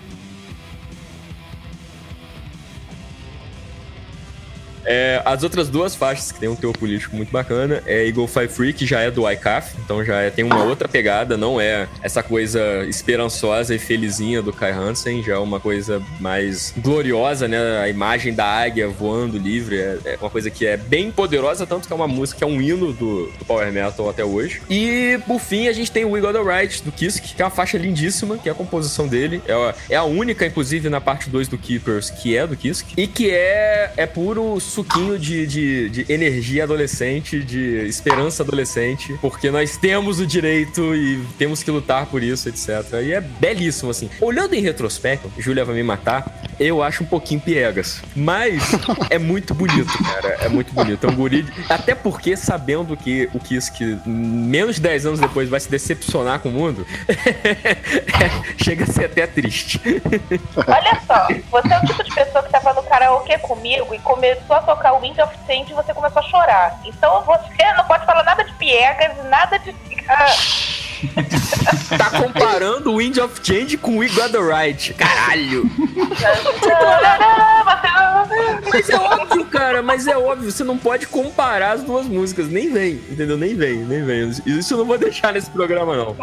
[4.85, 8.47] É, as outras duas faixas que tem um teor político muito bacana é Eagle Fly
[8.47, 11.87] Free, que já é do ICAF, então já é, tem uma outra pegada, não é
[12.01, 17.79] essa coisa esperançosa e felizinha do Kai Hansen, já é uma coisa mais gloriosa, né?
[17.79, 21.87] A imagem da águia voando livre é, é uma coisa que é bem poderosa, tanto
[21.87, 24.61] que é uma música que é um hino do, do Power Metal até hoje.
[24.69, 27.45] E por fim, a gente tem o We Got The Right do Kisk, que é
[27.45, 29.41] uma faixa lindíssima, que é a composição dele.
[29.47, 32.93] É a, é a única, inclusive, na parte 2 do Keepers, que é do Kisk.
[32.97, 39.51] E que é, é puro suquinho de, de, de energia adolescente, de esperança adolescente, porque
[39.51, 43.01] nós temos o direito e temos que lutar por isso, etc.
[43.03, 44.09] E é belíssimo, assim.
[44.19, 46.25] Olhando em retrospecto, Júlia vai me matar,
[46.59, 48.01] eu acho um pouquinho piegas.
[48.15, 48.63] Mas
[49.09, 50.37] é muito bonito, cara.
[50.41, 51.05] É muito bonito.
[51.05, 51.45] É um guri.
[51.69, 56.49] Até porque, sabendo que o Kisk, menos de 10 anos depois, vai se decepcionar com
[56.49, 56.85] o mundo,
[58.57, 59.79] chega a ser até triste.
[60.55, 64.55] Olha só, você é o tipo de pessoa que tava no karaokê comigo e começou
[64.55, 66.79] a tocar o Wind of Change você começou a chorar.
[66.83, 69.73] Então você não pode falar nada de piegas, nada de
[71.97, 74.93] tá comparando o Wind of Change com We Got The Right.
[74.93, 75.63] Caralho!
[78.71, 82.47] mas é óbvio, cara, mas é óbvio, você não pode comparar as duas músicas.
[82.47, 83.37] Nem vem, entendeu?
[83.37, 84.29] Nem vem, nem vem.
[84.45, 86.15] Isso eu não vou deixar nesse programa, não.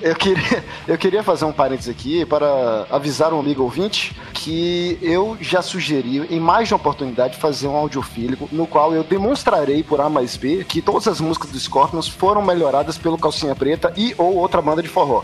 [0.00, 5.36] Eu queria, eu queria fazer um parênteses aqui para avisar um amigo ouvinte que eu
[5.40, 10.00] já sugeri em mais de uma oportunidade fazer um audiofílico no qual eu demonstrarei por
[10.00, 14.14] A mais B que todas as músicas do Scorpions foram melhoradas pelo Calcinha Preta e
[14.16, 15.20] ou outra banda de forró.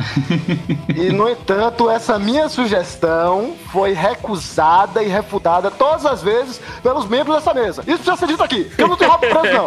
[0.95, 7.37] e no entanto, essa minha sugestão foi recusada e refutada todas as vezes pelos membros
[7.37, 7.83] dessa mesa.
[7.87, 9.67] Isso precisa ser dito aqui, eu não tenho rabo preso não.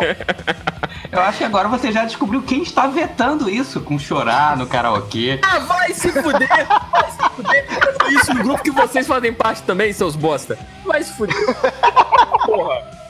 [1.10, 4.97] Eu acho que agora você já descobriu quem está vetando isso com chorar no karaokê
[5.44, 6.68] Ah, vai se fuder!
[6.92, 7.66] Vai se fuder!
[8.10, 10.58] Isso no grupo que vocês fazem parte também, seus bosta.
[10.86, 11.36] Vai se fuder.
[12.46, 13.07] Porra.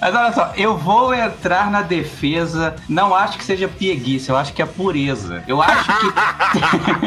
[0.00, 2.76] Mas olha só, eu vou entrar na defesa.
[2.88, 5.42] Não acho que seja pieguice, eu acho que é pureza.
[5.46, 6.06] Eu acho que.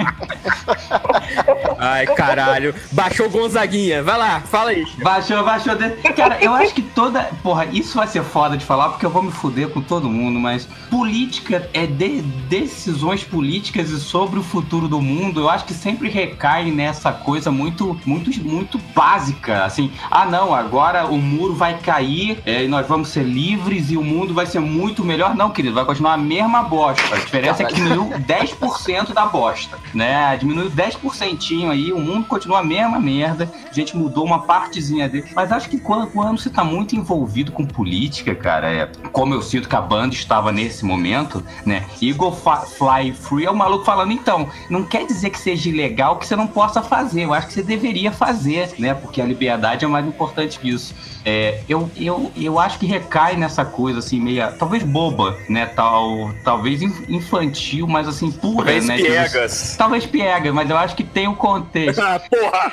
[1.77, 2.75] Ai, caralho.
[2.91, 4.03] Baixou Gonzaguinha.
[4.03, 4.85] Vai lá, fala aí.
[5.01, 5.75] Baixou, baixou.
[6.15, 7.29] Cara, eu acho que toda.
[7.43, 10.39] Porra, isso vai ser foda de falar porque eu vou me fuder com todo mundo,
[10.39, 15.41] mas política é de decisões políticas e sobre o futuro do mundo.
[15.41, 19.63] Eu acho que sempre recai nessa coisa muito, muito, muito básica.
[19.63, 23.97] Assim, ah, não, agora o muro vai cair é, e nós vamos ser livres e
[23.97, 25.35] o mundo vai ser muito melhor.
[25.35, 27.15] Não, querido, vai continuar a mesma bosta.
[27.15, 30.37] A diferença é que diminuiu 10% da bosta, né?
[30.37, 33.51] Diminuiu 10% aí, o mundo continua a mesma merda.
[33.69, 35.29] A gente mudou uma partezinha dele.
[35.35, 39.41] Mas acho que quando, quando você tá muito envolvido com política, cara, é, como eu
[39.41, 41.85] sinto que a banda estava nesse momento, né?
[42.01, 46.27] Eagle Fly Free é o maluco falando, então, não quer dizer que seja ilegal que
[46.27, 47.23] você não possa fazer.
[47.23, 48.93] Eu acho que você deveria fazer, né?
[48.93, 50.93] Porque a liberdade é mais importante que isso.
[51.25, 54.51] É, eu, eu, eu acho que recai nessa coisa, assim, meia.
[54.51, 55.65] Talvez boba, né?
[55.65, 58.97] Tal, talvez infantil, mas assim, pura, talvez né?
[58.97, 59.75] Piegas.
[59.77, 62.01] talvez piega, mas eu acho que tem o contexto.
[62.03, 62.71] ah, porra!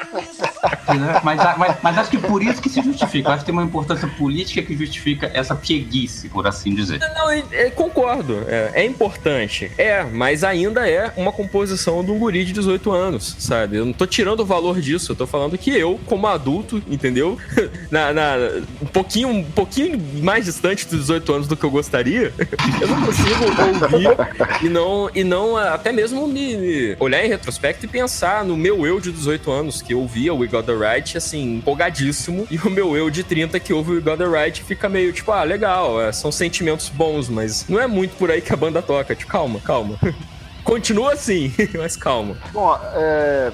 [1.22, 3.28] mas, mas, mas, acho que por isso que se justifica.
[3.28, 6.98] Eu acho que tem uma importância política que justifica essa pieguice, por assim dizer.
[6.98, 8.44] Não, eu, eu concordo.
[8.48, 9.70] É, é, importante.
[9.78, 13.76] É, mas ainda é uma composição de um guri de 18 anos, sabe?
[13.76, 15.12] Eu não tô tirando o valor disso.
[15.12, 17.38] Eu tô falando que eu, como adulto, entendeu?
[17.90, 18.36] na, na
[18.80, 22.32] um pouquinho, um pouquinho mais distante dos 18 anos do que eu gostaria,
[22.80, 27.84] eu não consigo ouvir e não, e não até mesmo me, me, olhar em retrospecto
[27.84, 31.16] e pensar no meu eu de 18 anos, que ouvia o We Got The Right,
[31.16, 34.62] assim, empolgadíssimo, e o meu eu de 30 que ouve o We Got The Right
[34.62, 38.40] fica meio tipo, ah, legal, é, são sentimentos bons, mas não é muito por aí
[38.40, 39.14] que a banda toca.
[39.14, 39.98] Tipo, calma, calma.
[40.64, 42.36] Continua assim, mas calma.
[42.52, 43.52] Bom, é,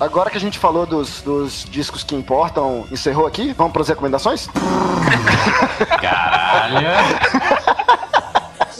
[0.00, 3.52] Agora que a gente falou dos, dos discos que importam, encerrou aqui?
[3.52, 4.48] Vamos para as recomendações?
[6.00, 6.88] Caralho!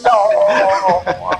[0.02, 1.31] Não!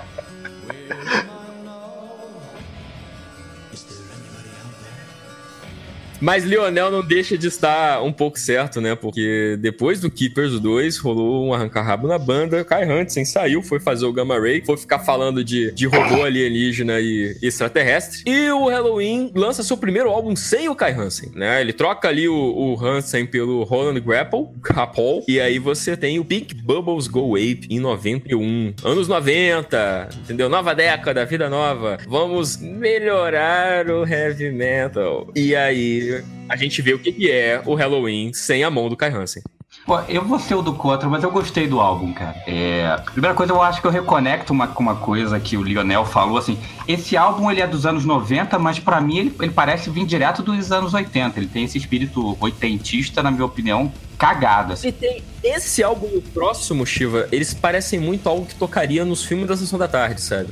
[6.22, 8.94] Mas Lionel não deixa de estar um pouco certo, né?
[8.94, 12.64] Porque depois do Keepers 2, rolou um arranca-rabo na banda.
[12.64, 17.00] Kai Hansen saiu, foi fazer o Gamma Ray, foi ficar falando de, de robô alienígena
[17.00, 18.22] e extraterrestre.
[18.24, 21.60] E o Halloween lança seu primeiro álbum sem o Kai Hansen, né?
[21.60, 26.24] Ele troca ali o, o Hansen pelo Roland Grapple, Grapple, e aí você tem o
[26.24, 28.74] Pink Bubbles Go Ape em 91.
[28.84, 30.48] Anos 90, entendeu?
[30.48, 31.98] Nova década, vida nova.
[32.06, 35.28] Vamos melhorar o heavy metal.
[35.34, 36.11] E aí
[36.52, 39.42] a gente vê o que, é o Halloween sem a mão do Kai Hansen.
[39.86, 42.36] Pô, eu vou ser o do contra, mas eu gostei do álbum, cara.
[42.46, 46.36] É, primeira coisa, eu acho que eu reconecto uma, uma coisa que o Lionel falou,
[46.36, 50.04] assim, esse álbum ele é dos anos 90, mas para mim ele, ele parece vir
[50.04, 51.40] direto dos anos 80.
[51.40, 54.74] Ele tem esse espírito oitentista, na minha opinião, cagado.
[54.74, 54.88] Assim.
[54.88, 59.56] E tem esse álbum próximo, Shiva, eles parecem muito algo que tocaria nos filmes da
[59.56, 60.50] Sessão da Tarde, sabe?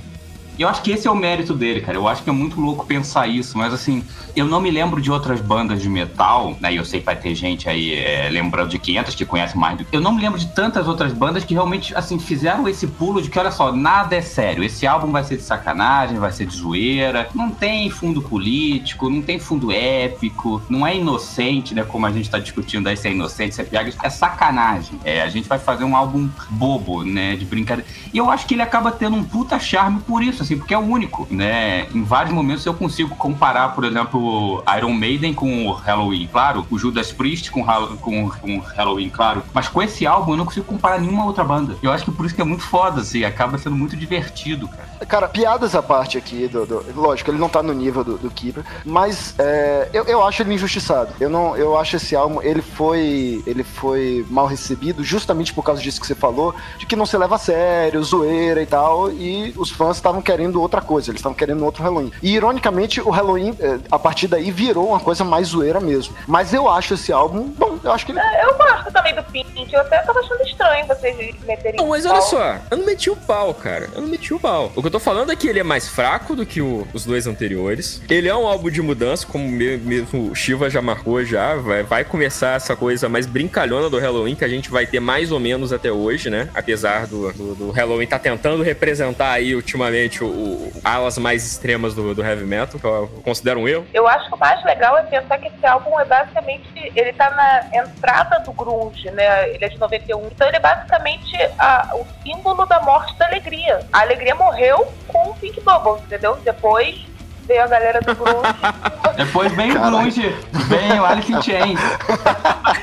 [0.63, 1.97] Eu acho que esse é o mérito dele, cara.
[1.97, 4.05] Eu acho que é muito louco pensar isso, mas assim,
[4.37, 6.73] eu não me lembro de outras bandas de metal, né?
[6.73, 9.79] E eu sei que vai ter gente aí é, lembrando de 500 que conhece mais
[9.79, 9.97] do que.
[9.97, 13.31] Eu não me lembro de tantas outras bandas que realmente, assim, fizeram esse pulo de
[13.31, 14.63] que, olha só, nada é sério.
[14.63, 17.29] Esse álbum vai ser de sacanagem, vai ser de zoeira.
[17.35, 21.85] Não tem fundo político, não tem fundo épico, não é inocente, né?
[21.85, 23.91] Como a gente tá discutindo aí se é inocente, se é piada.
[24.03, 25.01] É sacanagem.
[25.05, 27.35] É, a gente vai fazer um álbum bobo, né?
[27.37, 27.89] De brincadeira.
[28.13, 30.79] E eu acho que ele acaba tendo um puta charme por isso, assim, porque é
[30.79, 31.87] o único, né?
[31.95, 36.79] Em vários momentos eu consigo comparar, por exemplo, Iron Maiden com o Halloween, claro, o
[36.79, 37.65] Judas Priest com,
[37.99, 41.77] com, com Halloween, claro, mas com esse álbum eu não consigo comparar nenhuma outra banda.
[41.83, 44.90] Eu acho que por isso que é muito foda, assim, acaba sendo muito divertido, cara.
[45.09, 48.31] Cara, piadas à parte aqui, do, do, lógico, ele não tá no nível do, do
[48.31, 51.13] Keeper, mas é, eu, eu acho ele injustiçado.
[51.19, 55.81] Eu não, eu acho esse álbum, ele foi, ele foi mal recebido justamente por causa
[55.81, 59.55] disso que você falou, de que não se leva a sério, zoeira e tal, e
[59.57, 62.13] os fãs estavam querendo outra coisa, eles estavam querendo outro Halloween.
[62.23, 66.15] E ironicamente, o Halloween, eh, a partir daí, virou uma coisa mais zoeira mesmo.
[66.27, 68.21] Mas eu acho esse álbum, bom, eu acho que ele.
[68.21, 71.77] É, eu gosto também do Pink, eu até tava achando estranho vocês meterem.
[71.77, 73.89] Não, mas olha só, eu não meti o pau, cara.
[73.95, 74.71] Eu não meti o pau.
[74.77, 77.07] O que eu tô falando é que ele é mais fraco do que o, os
[77.07, 78.03] dois anteriores.
[78.11, 81.55] Ele é um álbum de mudança, como mesmo o Shiva já marcou já.
[81.55, 85.31] Vai, vai começar essa coisa mais brincalhona do Halloween, que a gente vai ter mais
[85.31, 86.51] ou menos até hoje, né?
[86.53, 91.95] Apesar do, do, do Halloween tá tentando representar aí ultimamente o, o, alas mais extremas
[91.95, 93.87] do, do heavy metal, que eu considero um erro.
[93.95, 96.69] Eu acho que o mais legal é pensar que esse álbum é basicamente.
[96.97, 99.51] Ele tá na entrada do grunge, né?
[99.51, 100.27] Ele é de 91.
[100.27, 103.87] Então ele é basicamente a, o símbolo da morte da alegria.
[103.93, 106.37] A alegria morreu com o Pink Bubbles, entendeu?
[106.45, 107.07] Depois
[107.47, 108.55] veio a galera do grunge.
[109.17, 110.37] Depois vem o grunge,
[110.69, 111.81] vem o Alice in Chains.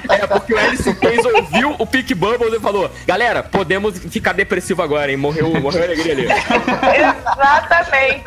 [0.09, 4.33] É, porque o Alice in Chains ouviu o Pink Bubbles e falou, galera, podemos ficar
[4.33, 5.17] depressivo agora, hein?
[5.17, 6.27] Morreu, morreu a alegria ali.
[7.35, 8.23] Exatamente.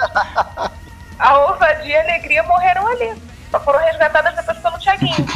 [1.19, 3.15] A ousadia e a alegria morreram ali.
[3.51, 5.27] Só foram resgatadas depois pelo Thiaguinho.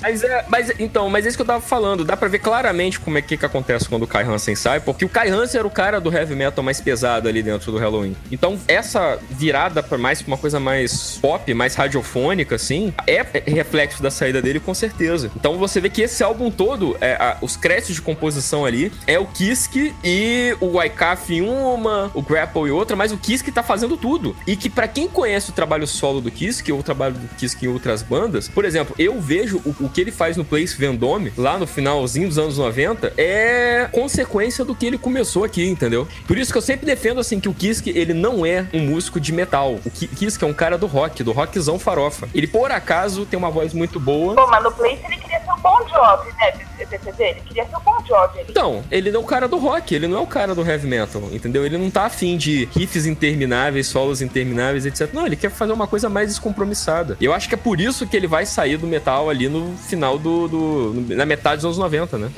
[0.00, 2.04] Mas é, mas então, mas é isso que eu tava falando.
[2.04, 5.04] Dá pra ver claramente como é que, que acontece quando o Kai Hansen sai, porque
[5.04, 8.16] o Kai Hansen era o cara do heavy metal mais pesado ali dentro do Halloween.
[8.30, 14.10] Então, essa virada para mais uma coisa mais pop, mais radiofônica, assim, é reflexo da
[14.10, 15.30] saída dele, com certeza.
[15.36, 19.18] Então, você vê que esse álbum todo, é, a, os créditos de composição ali, é
[19.18, 23.62] o Kiske e o Waikaf em uma, o Grapple em outra, mas o Kiske tá
[23.62, 24.36] fazendo tudo.
[24.46, 27.66] E que para quem conhece o trabalho solo do Kiske, ou o trabalho do Kiske
[27.66, 31.32] em outras bandas, por exemplo, eu vejo o, o que ele faz no Place Vendome,
[31.36, 36.06] lá no finalzinho dos anos 90, é consequência do que ele começou aqui, entendeu?
[36.26, 39.20] Por isso que eu sempre defendo, assim, que o Kiske, ele não é um músico
[39.20, 39.78] de metal.
[39.84, 42.28] O Kiske é um cara do rock, do rockzão farofa.
[42.34, 44.34] Ele, por acaso, tem uma voz muito boa.
[44.34, 46.52] Pô, mas no Place ele queria ser um bom job, né?
[46.92, 48.38] Ele queria ser um bom job.
[48.38, 48.46] Ele.
[48.50, 50.86] Então, ele não é o cara do rock, ele não é o cara do heavy
[50.86, 51.64] metal, entendeu?
[51.64, 55.12] Ele não tá afim de riffs intermináveis, solos intermináveis, etc.
[55.12, 57.16] Não, ele quer fazer uma coisa mais descompromissada.
[57.20, 60.18] Eu acho que é por isso que ele vai sair do metal ali no final
[60.18, 62.30] do, do, na metade dos anos 90, né?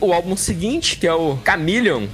[0.00, 2.06] O álbum seguinte, que é o Chameleon,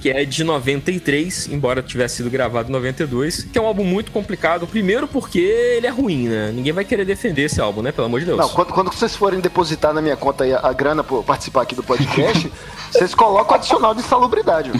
[0.00, 4.10] que é de 93, embora tivesse sido gravado em 92, que é um álbum muito
[4.10, 4.66] complicado.
[4.66, 6.52] Primeiro porque ele é ruim, né?
[6.52, 7.92] Ninguém vai querer defender esse álbum, né?
[7.92, 8.38] Pelo amor de Deus.
[8.38, 11.74] Não, quando, quando vocês forem depositar na minha conta a, a grana por participar aqui
[11.74, 12.50] do podcast,
[12.92, 14.70] vocês colocam adicional de insalubridade.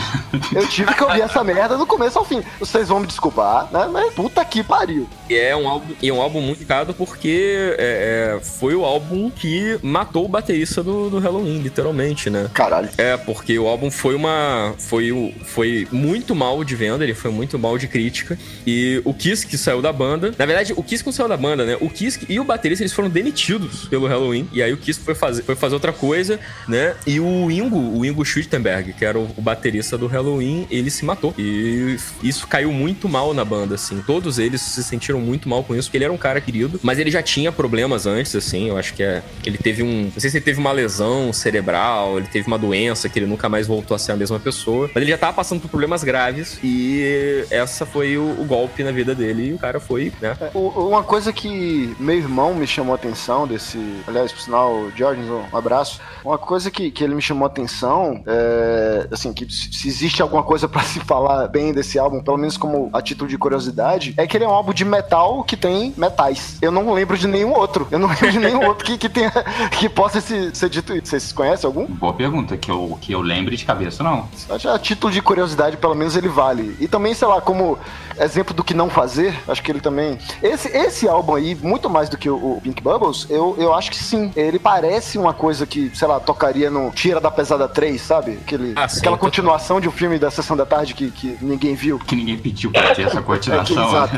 [0.55, 2.43] Eu tive que ouvir essa merda do começo ao fim.
[2.59, 3.89] Vocês vão me desculpar, né?
[3.91, 5.09] Mas puta que pariu.
[5.29, 8.85] E é um álbum, e é um álbum muito caro porque é, é, foi o
[8.85, 12.51] álbum que matou o baterista do, do Halloween, literalmente, né?
[12.55, 12.89] Caralho.
[12.97, 14.75] É, porque o álbum foi uma.
[14.79, 15.08] Foi,
[15.45, 18.39] foi muito mal de venda, ele foi muito mal de crítica.
[18.67, 20.35] E o Kiss que saiu da banda.
[20.39, 21.77] Na verdade, o Kiss não saiu da banda, né?
[21.81, 24.49] O Kiss e o baterista eles foram demitidos pelo Halloween.
[24.53, 26.95] E aí o Kiss foi fazer, foi fazer outra coisa, né?
[27.07, 31.05] E o Ingo, o Ingo Schuttenberg, que era o, o, baterista do Halloween, ele se
[31.05, 31.35] matou.
[31.39, 34.03] E isso caiu muito mal na banda, assim.
[34.07, 36.99] Todos eles se sentiram muito mal com isso, porque ele era um cara querido, mas
[36.99, 38.69] ele já tinha problemas antes, assim.
[38.69, 40.05] Eu acho que é, ele teve um.
[40.05, 43.49] Não sei se ele teve uma lesão cerebral, ele teve uma doença que ele nunca
[43.49, 44.89] mais voltou a ser a mesma pessoa.
[44.99, 48.91] Mas ele já tava passando por problemas graves e essa foi o, o golpe na
[48.91, 50.37] vida dele e o cara foi, né?
[50.41, 53.79] É, uma coisa que meu irmão me chamou a atenção desse.
[54.09, 56.01] Aliás, por sinal, Jordan, um abraço.
[56.25, 60.43] Uma coisa que, que ele me chamou a atenção é, assim, que se existe alguma
[60.43, 64.27] coisa para se falar bem desse álbum, pelo menos como a título de curiosidade, é
[64.27, 66.59] que ele é um álbum de metal que tem metais.
[66.61, 67.87] Eu não lembro de nenhum outro.
[67.93, 69.31] Eu não lembro de nenhum outro que, que, tenha,
[69.79, 71.07] que possa ser, ser dito isso.
[71.07, 71.87] Vocês conhecem algum?
[71.87, 74.29] Boa pergunta, que eu, que eu lembre de cabeça, não.
[74.51, 76.75] A título de curiosidade, pelo menos ele vale.
[76.81, 77.79] E também, sei lá, como
[78.19, 80.19] exemplo do que não fazer, acho que ele também.
[80.43, 83.91] Esse, esse álbum aí, muito mais do que o, o Pink Bubbles, eu, eu acho
[83.91, 84.33] que sim.
[84.35, 88.39] Ele parece uma coisa que, sei lá, tocaria no Tira da Pesada 3, sabe?
[88.41, 91.75] Aquele, ah, sim, aquela continuação de um filme da Sessão da Tarde que, que ninguém
[91.75, 91.99] viu.
[91.99, 94.05] Que ninguém pediu pra ter essa continuação.
[94.05, 94.09] é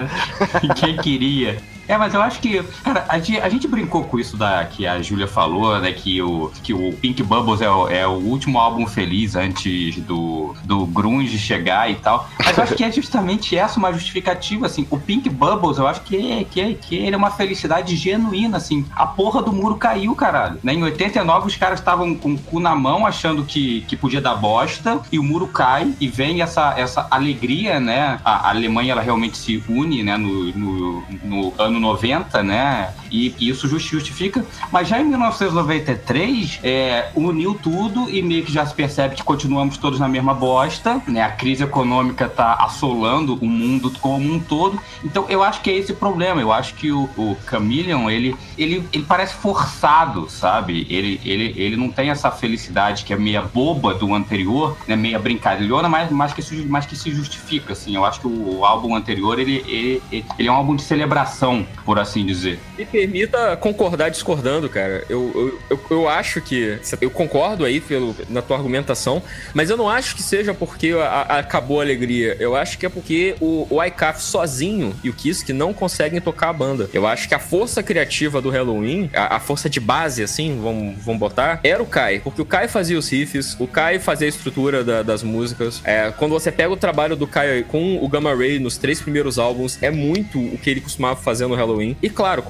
[0.61, 0.75] que, né?
[0.79, 1.59] Quem queria.
[1.91, 4.86] É, mas eu acho que, cara, a gente, a gente brincou com isso da, que
[4.86, 5.91] a Júlia falou, né?
[5.91, 10.55] Que o, que o Pink Bubbles é o, é o último álbum feliz antes do,
[10.62, 12.30] do Grunge chegar e tal.
[12.45, 14.86] Mas eu acho que é justamente essa uma justificativa, assim.
[14.88, 18.59] O Pink Bubbles, eu acho que, é, que, é, que ele é uma felicidade genuína,
[18.59, 18.86] assim.
[18.95, 20.61] A porra do muro caiu, caralho.
[20.62, 20.74] Né?
[20.74, 24.36] Em 89, os caras estavam com o cu na mão, achando que, que podia dar
[24.36, 28.20] bosta, e o muro cai, e vem essa, essa alegria, né?
[28.24, 30.16] A, a Alemanha, ela realmente se une, né?
[30.16, 32.93] No, no, no ano 90, né?
[33.11, 34.45] E, e isso justifica.
[34.71, 39.77] Mas já em 1993, é, uniu tudo e meio que já se percebe que continuamos
[39.77, 41.23] todos na mesma bosta, né?
[41.23, 44.81] A crise econômica tá assolando o mundo como um todo.
[45.05, 46.41] Então eu acho que é esse o problema.
[46.41, 50.87] Eu acho que o, o Chameleon, ele, ele, ele parece forçado, sabe?
[50.89, 54.97] Ele, ele, ele não tem essa felicidade que é meia boba do anterior, né?
[54.97, 57.95] Meia brincalhona, mas, mas, que, se, mas que se justifica, assim.
[57.95, 61.67] Eu acho que o, o álbum anterior, ele, ele, ele é um álbum de celebração
[61.85, 62.61] por assim dizer.
[63.01, 65.05] Permita concordar discordando, cara.
[65.09, 66.79] Eu, eu, eu, acho que.
[67.01, 69.23] Eu concordo aí pelo, na tua argumentação,
[69.55, 72.37] mas eu não acho que seja porque a, a, acabou a alegria.
[72.39, 76.51] Eu acho que é porque o, o ICAF sozinho e o Kiss não conseguem tocar
[76.51, 76.91] a banda.
[76.93, 81.03] Eu acho que a força criativa do Halloween, a, a força de base, assim, vamos,
[81.03, 82.21] vamos botar, era o Kai.
[82.21, 85.81] Porque o Kai fazia os riffs, o Kai fazia a estrutura da, das músicas.
[85.85, 89.39] É, quando você pega o trabalho do Kai com o Gamma Ray nos três primeiros
[89.39, 91.97] álbuns, é muito o que ele costumava fazer no Halloween.
[92.03, 92.43] E claro,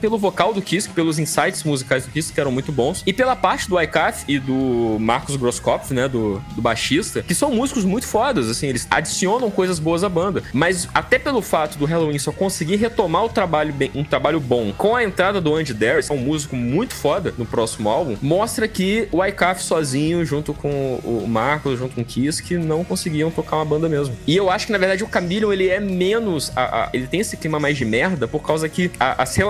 [0.00, 3.02] pelo vocal do Kiss, pelos insights musicais do Kiss, que eram muito bons.
[3.06, 7.50] E pela parte do ICAF e do Marcos Grosskopf, né, do, do baixista, que são
[7.50, 10.42] músicos muito fodas, assim, eles adicionam coisas boas à banda.
[10.52, 14.72] Mas até pelo fato do Halloween só conseguir retomar o trabalho bem, um trabalho bom
[14.76, 18.66] com a entrada do Andy Darius, é um músico muito foda no próximo álbum, mostra
[18.66, 23.30] que o ICAF sozinho, junto com o Marcos, junto com o Kiss, que não conseguiam
[23.30, 24.16] tocar uma banda mesmo.
[24.26, 26.52] E eu acho que, na verdade, o Camilo, ele é menos...
[26.56, 29.49] A, a, ele tem esse clima mais de merda por causa que a, as relações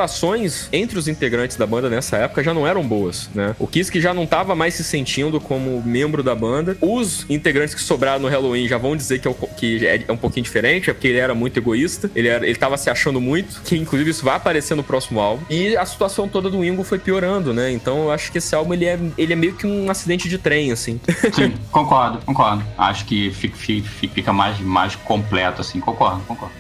[0.73, 3.55] entre os integrantes da banda nessa época já não eram boas, né?
[3.59, 6.77] O Kiss já não tava mais se sentindo como membro da banda.
[6.81, 9.33] Os integrantes que sobraram no Halloween já vão dizer que é,
[9.99, 12.77] que é um pouquinho diferente, é porque ele era muito egoísta, ele, era, ele tava
[12.77, 15.43] se achando muito, que inclusive isso vai aparecer no próximo álbum.
[15.51, 17.71] E a situação toda do Ingo foi piorando, né?
[17.71, 20.39] Então eu acho que esse álbum ele é, ele é meio que um acidente de
[20.39, 21.01] trem, assim.
[21.33, 22.65] Sim, concordo, concordo.
[22.77, 25.81] Acho que fica, fica mais, mais completo, assim.
[25.81, 26.55] Concordo, concordo.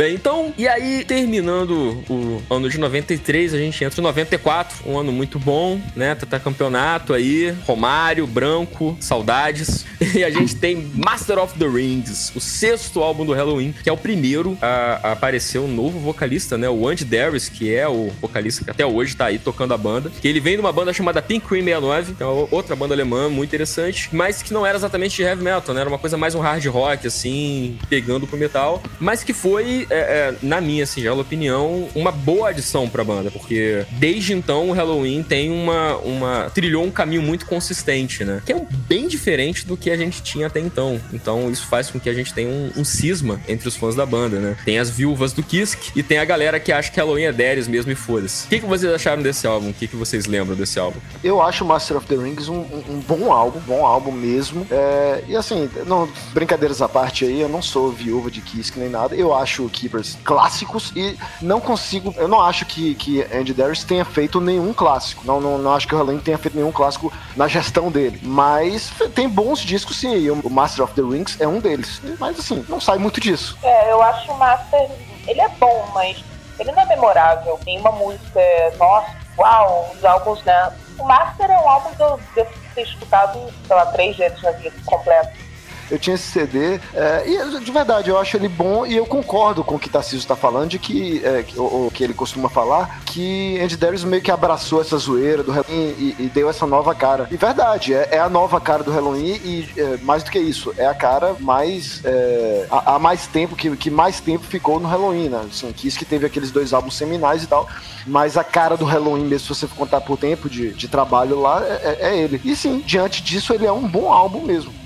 [0.00, 4.98] Bem, então, e aí, terminando o ano de 93, a gente entra em 94, um
[4.98, 6.14] ano muito bom, né?
[6.14, 9.84] Tá campeonato aí, Romário, Branco, saudades.
[10.12, 13.92] E a gente tem Master of the Rings, o sexto álbum do Halloween, que é
[13.92, 16.68] o primeiro a, aparecer um novo vocalista, né?
[16.68, 20.10] O Andy Darius, que é o vocalista que até hoje tá aí tocando a banda.
[20.20, 23.28] Que ele vem de uma banda chamada Pink Cream 69, que é outra banda alemã
[23.28, 25.82] muito interessante, mas que não era exatamente de heavy metal, né?
[25.82, 29.98] Era uma coisa mais um hard rock, assim, pegando pro metal, mas que foi é,
[29.98, 35.22] é, na minha singela opinião, uma boa adição pra banda, porque desde então o Halloween
[35.22, 36.50] tem uma, uma.
[36.54, 38.42] trilhou um caminho muito consistente, né?
[38.44, 41.00] Que é bem diferente do que a gente tinha até então.
[41.12, 44.06] Então isso faz com que a gente tenha um, um cisma entre os fãs da
[44.06, 44.56] banda, né?
[44.64, 47.68] Tem as viúvas do Kisk e tem a galera que acha que Halloween é Darius
[47.68, 48.46] mesmo e foda-se.
[48.46, 49.70] O que, que vocês acharam desse álbum?
[49.70, 50.98] O que, que vocês lembram desse álbum?
[51.22, 54.66] Eu acho Master of the Rings um, um, um bom álbum, bom álbum mesmo.
[54.70, 58.88] É, e assim, não, brincadeiras à parte aí, eu não sou viúva de Kisk nem
[58.88, 59.14] nada.
[59.14, 62.14] Eu acho o Keepers clássicos e não consigo.
[62.16, 65.22] Eu não acho que, que Andy Darius tenha feito nenhum clássico.
[65.24, 68.20] Não, não, não acho que o Halloween tenha feito nenhum clássico na gestão dele.
[68.22, 70.14] Mas tem bons discos sim.
[70.16, 72.00] E o Master of the Rings é um deles.
[72.18, 73.56] Mas assim, não sai muito disso.
[73.62, 74.90] É, eu acho o Master.
[75.26, 76.22] Ele é bom, mas
[76.58, 77.58] ele não é memorável.
[77.64, 78.40] Tem uma música,
[78.78, 80.72] nossa, uau, os álbuns, né?
[80.98, 84.50] O Master é um álbum que eu devo ter escutado, sei lá, três vezes na
[84.52, 85.49] vida completo.
[85.90, 86.80] Eu tinha esse CD.
[86.94, 90.26] É, e de verdade, eu acho ele bom e eu concordo com o que Tarcísio
[90.26, 94.30] tá falando, de que, é, o, que ele costuma falar, que Andy Darius meio que
[94.30, 97.28] abraçou essa zoeira do Halloween e, e deu essa nova cara.
[97.30, 100.72] E verdade, é, é, a nova cara do Halloween e é, mais do que isso,
[100.76, 102.00] é a cara mais.
[102.04, 105.44] É, há mais tempo, que, que mais tempo ficou no Halloween, né?
[105.50, 107.68] Assim, que isso que teve aqueles dois álbuns seminais e tal.
[108.06, 111.62] Mas a cara do Halloween, mesmo se você contar por tempo de, de trabalho lá,
[111.64, 112.40] é, é, é ele.
[112.44, 114.79] E sim, diante disso, ele é um bom álbum mesmo.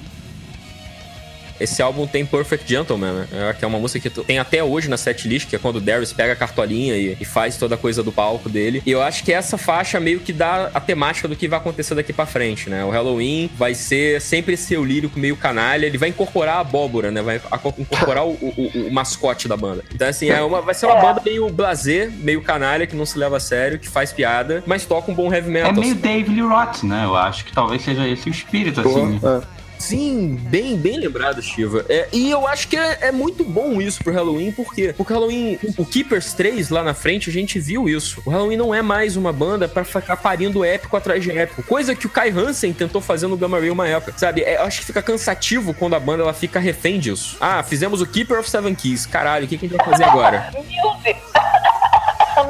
[1.58, 3.28] Esse álbum tem Perfect Gentleman, né?
[3.32, 5.80] É, que é uma música que tem até hoje na setlist, que é quando o
[5.80, 8.82] Darius pega a cartolinha e, e, faz toda a coisa do palco dele.
[8.84, 11.94] E eu acho que essa faixa meio que dá a temática do que vai acontecer
[11.94, 12.84] daqui para frente, né?
[12.84, 17.10] O Halloween vai ser sempre esse eu lírico meio canalha, ele vai incorporar a abóbora,
[17.10, 17.22] né?
[17.22, 17.40] Vai
[17.78, 19.84] incorporar o, o, o, mascote da banda.
[19.94, 23.18] Então, assim, é uma, vai ser uma banda meio blazer, meio canalha, que não se
[23.18, 25.70] leva a sério, que faz piada, mas toca um bom heavy metal.
[25.70, 26.00] É meio assim.
[26.00, 27.04] Dave Lee Roth, né?
[27.04, 29.20] Eu acho que talvez seja esse o espírito, assim.
[29.22, 29.53] É.
[29.78, 31.84] Sim, bem, bem lembrado, Shiva.
[31.88, 34.94] É, e eu acho que é, é, muito bom isso pro Halloween, por quê?
[34.96, 38.22] Porque o Halloween, o Keepers 3 lá na frente, a gente viu isso.
[38.24, 41.62] O Halloween não é mais uma banda para ficar parindo épico atrás de épico.
[41.62, 44.14] Coisa que o Kai Hansen tentou fazer no Gamma Ray uma época.
[44.16, 44.42] Sabe?
[44.42, 47.36] É, eu acho que fica cansativo quando a banda ela fica refém disso.
[47.40, 49.06] Ah, fizemos o Keeper of Seven Keys.
[49.06, 50.50] Caralho, o que, que a gente vai fazer agora?
[50.56, 51.20] Music!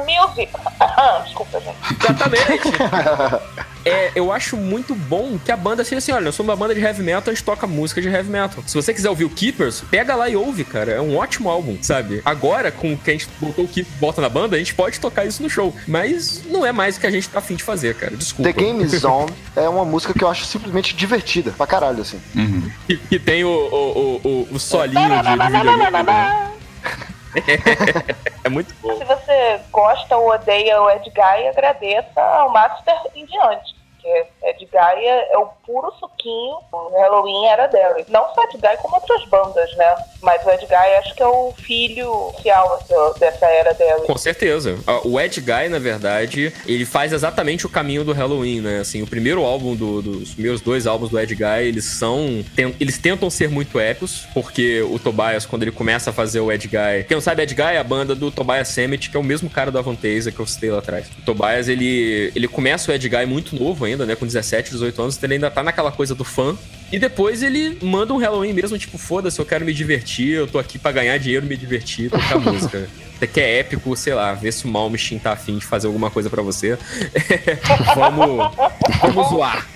[0.05, 0.51] Music!
[1.25, 1.77] Desculpa, gente.
[1.99, 3.74] Exatamente.
[3.85, 6.73] É, eu acho muito bom que a banda seja assim: olha, eu sou uma banda
[6.73, 8.63] de heavy metal, a gente toca música de heavy metal.
[8.65, 10.91] Se você quiser ouvir o Keepers, pega lá e ouve, cara.
[10.91, 12.21] É um ótimo álbum, sabe?
[12.25, 15.25] Agora, com que a gente botou o Keepers volta na banda, a gente pode tocar
[15.25, 15.73] isso no show.
[15.87, 18.17] Mas não é mais o que a gente tá afim de fazer, cara.
[18.17, 18.51] Desculpa.
[18.51, 22.19] The Game Zone é uma música que eu acho simplesmente divertida, pra caralho, assim.
[22.35, 22.71] Uhum.
[22.89, 26.55] E, e, tem o, o, o, o solinho de, de videogame.
[28.43, 28.97] é muito bom.
[28.97, 33.74] Se você gosta ou odeia o Ed Guy, agradeça ao Master em diante
[34.05, 36.57] porque Ed Gaia é o puro suquinho.
[36.71, 37.95] O Halloween era dela.
[38.07, 39.95] Não só Ed Gaia, como outras bandas, né?
[40.21, 42.79] Mas o Ed Gaia acho que é o filho oficial
[43.19, 44.05] dessa era dela.
[44.05, 44.77] Com certeza.
[45.03, 48.79] O Ed Guy, na verdade, ele faz exatamente o caminho do Halloween, né?
[48.79, 52.43] Assim, o primeiro álbum do, dos primeiros dois álbuns do Ed Guy, eles são.
[52.55, 56.51] Tem, eles tentam ser muito épicos, porque o Tobias, quando ele começa a fazer o
[56.51, 57.05] Ed Guy.
[57.07, 59.49] Quem não sabe, Ed Guy é a banda do Tobias Sammet, que é o mesmo
[59.49, 61.07] cara da Avanteza que eu citei lá atrás.
[61.19, 64.15] O Tobias, ele, ele começa o Ed Guy muito novo ainda ainda, né?
[64.15, 66.55] Com 17, 18 anos, ele ainda tá naquela coisa do fã.
[66.91, 70.59] E depois ele manda um Halloween mesmo, tipo, foda-se, eu quero me divertir, eu tô
[70.59, 72.87] aqui para ganhar dinheiro, me divertir, tocar música.
[73.17, 76.11] Até que é épico, sei lá, ver se o Malmsteen tá afim de fazer alguma
[76.11, 76.77] coisa para você.
[77.95, 78.55] vamos,
[79.01, 79.74] vamos zoar.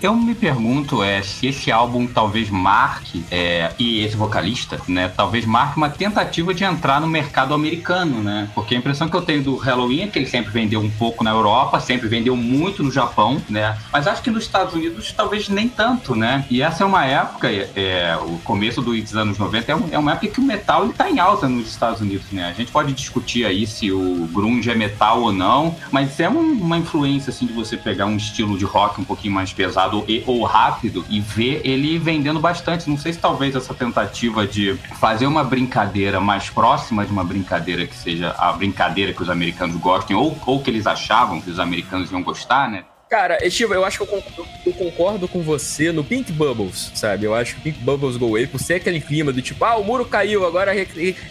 [0.00, 5.44] Eu me pergunto é, se esse álbum talvez marque, é, e esse vocalista, né, talvez
[5.44, 8.48] marque uma tentativa de entrar no mercado americano, né?
[8.54, 11.24] Porque a impressão que eu tenho do Halloween é que ele sempre vendeu um pouco
[11.24, 13.76] na Europa, sempre vendeu muito no Japão, né?
[13.92, 16.44] Mas acho que nos Estados Unidos talvez nem tanto, né?
[16.50, 20.28] E essa é uma época, é, o começo dos anos 90 é, é uma época
[20.28, 22.48] que o metal ele tá em alta nos Estados Unidos, né?
[22.48, 26.78] A gente pode discutir aí se o grunge é metal ou não, mas é uma
[26.78, 30.22] influência, assim, de você pegar um estilo de rock um pouco pouquinho mais pesado e,
[30.26, 32.88] ou rápido e ver ele vendendo bastante.
[32.88, 37.86] Não sei se talvez essa tentativa de fazer uma brincadeira mais próxima de uma brincadeira
[37.86, 41.58] que seja a brincadeira que os americanos gostem ou, ou que eles achavam que os
[41.58, 42.84] americanos iam gostar, né?
[43.08, 47.24] Cara, Steve, eu acho que eu concordo, eu concordo, com você no Pink Bubbles, sabe?
[47.24, 49.84] Eu acho que Pink Bubbles Go Away, por ser aquele clima do tipo, ah, o
[49.84, 50.72] muro caiu, agora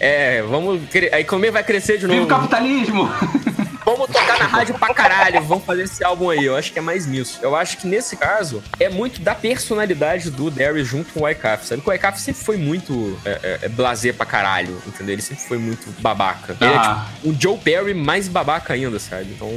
[0.00, 0.80] é, vamos.
[1.12, 2.18] A economia vai crescer de novo.
[2.18, 3.10] Viva o capitalismo!
[3.86, 6.44] Vamos tocar na rádio pra caralho, vamos fazer esse álbum aí.
[6.44, 7.38] Eu acho que é mais nisso.
[7.40, 11.64] Eu acho que nesse caso, é muito da personalidade do Darius junto com o Wyckoff,
[11.64, 11.82] sabe?
[11.82, 15.12] Que o Wyckoff sempre foi muito é, é, é, blazer pra caralho, entendeu?
[15.12, 16.56] Ele sempre foi muito babaca.
[16.60, 17.06] Ele é ah.
[17.06, 19.26] é tipo um Joe Perry mais babaca ainda, sabe?
[19.30, 19.48] Então.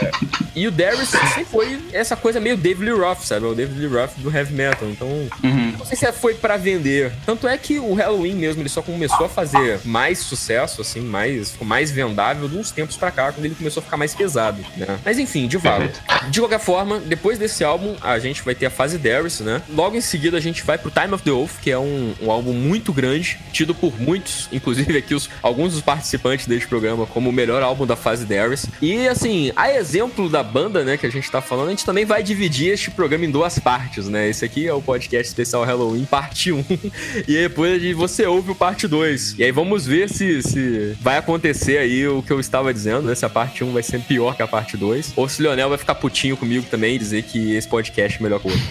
[0.00, 0.10] É.
[0.56, 3.44] E o Darius sempre foi essa coisa meio David Lee Roth, sabe?
[3.44, 4.88] O David Lee Roth do heavy metal.
[4.88, 5.06] Então,
[5.44, 5.74] uhum.
[5.78, 7.12] não sei se foi para vender.
[7.26, 11.54] Tanto é que o Halloween mesmo, ele só começou a fazer mais sucesso, assim, mais,
[11.60, 14.64] mais vendável de uns tempos pra cá, quando ele ele começou a ficar mais pesado,
[14.76, 14.98] né?
[15.04, 15.92] Mas enfim, de volta.
[16.28, 19.62] De qualquer forma, depois desse álbum, a gente vai ter a fase Darius, né?
[19.68, 22.30] Logo em seguida, a gente vai pro Time of the Oath, que é um, um
[22.30, 27.30] álbum muito grande, tido por muitos, inclusive aqui os, alguns dos participantes deste programa, como
[27.30, 28.66] o melhor álbum da fase Darius.
[28.80, 32.04] E assim, a exemplo da banda, né, que a gente tá falando, a gente também
[32.04, 34.28] vai dividir este programa em duas partes, né?
[34.28, 36.64] Esse aqui é o podcast especial Halloween, parte 1.
[37.26, 39.36] e depois você ouve o parte 2.
[39.38, 43.14] E aí vamos ver se, se vai acontecer aí o que eu estava dizendo, né?
[43.14, 45.14] Se a parte 1 vai ser pior que a parte 2.
[45.16, 48.22] Ou se o Leonel vai ficar putinho comigo também e dizer que esse podcast é
[48.22, 48.66] melhor que o outro.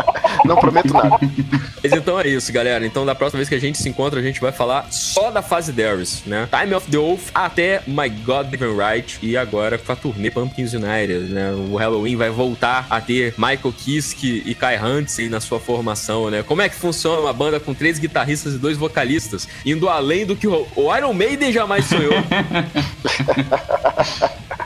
[0.44, 1.18] Não prometo nada.
[1.82, 2.84] Mas então é isso, galera.
[2.86, 5.42] Então da próxima vez que a gente se encontra, a gente vai falar só da
[5.42, 6.48] fase Darius, né?
[6.50, 10.72] Time of the Oath até My God Given Right e agora com a turnê Pumpkins
[10.72, 11.52] United, né?
[11.52, 16.42] O Halloween vai voltar a ter Michael Kiske e Kai Hansen na sua formação, né?
[16.42, 20.36] Como é que funciona uma banda com três guitarristas e dois vocalistas, indo além do
[20.36, 22.14] que o Iron Maiden jamais sonhou?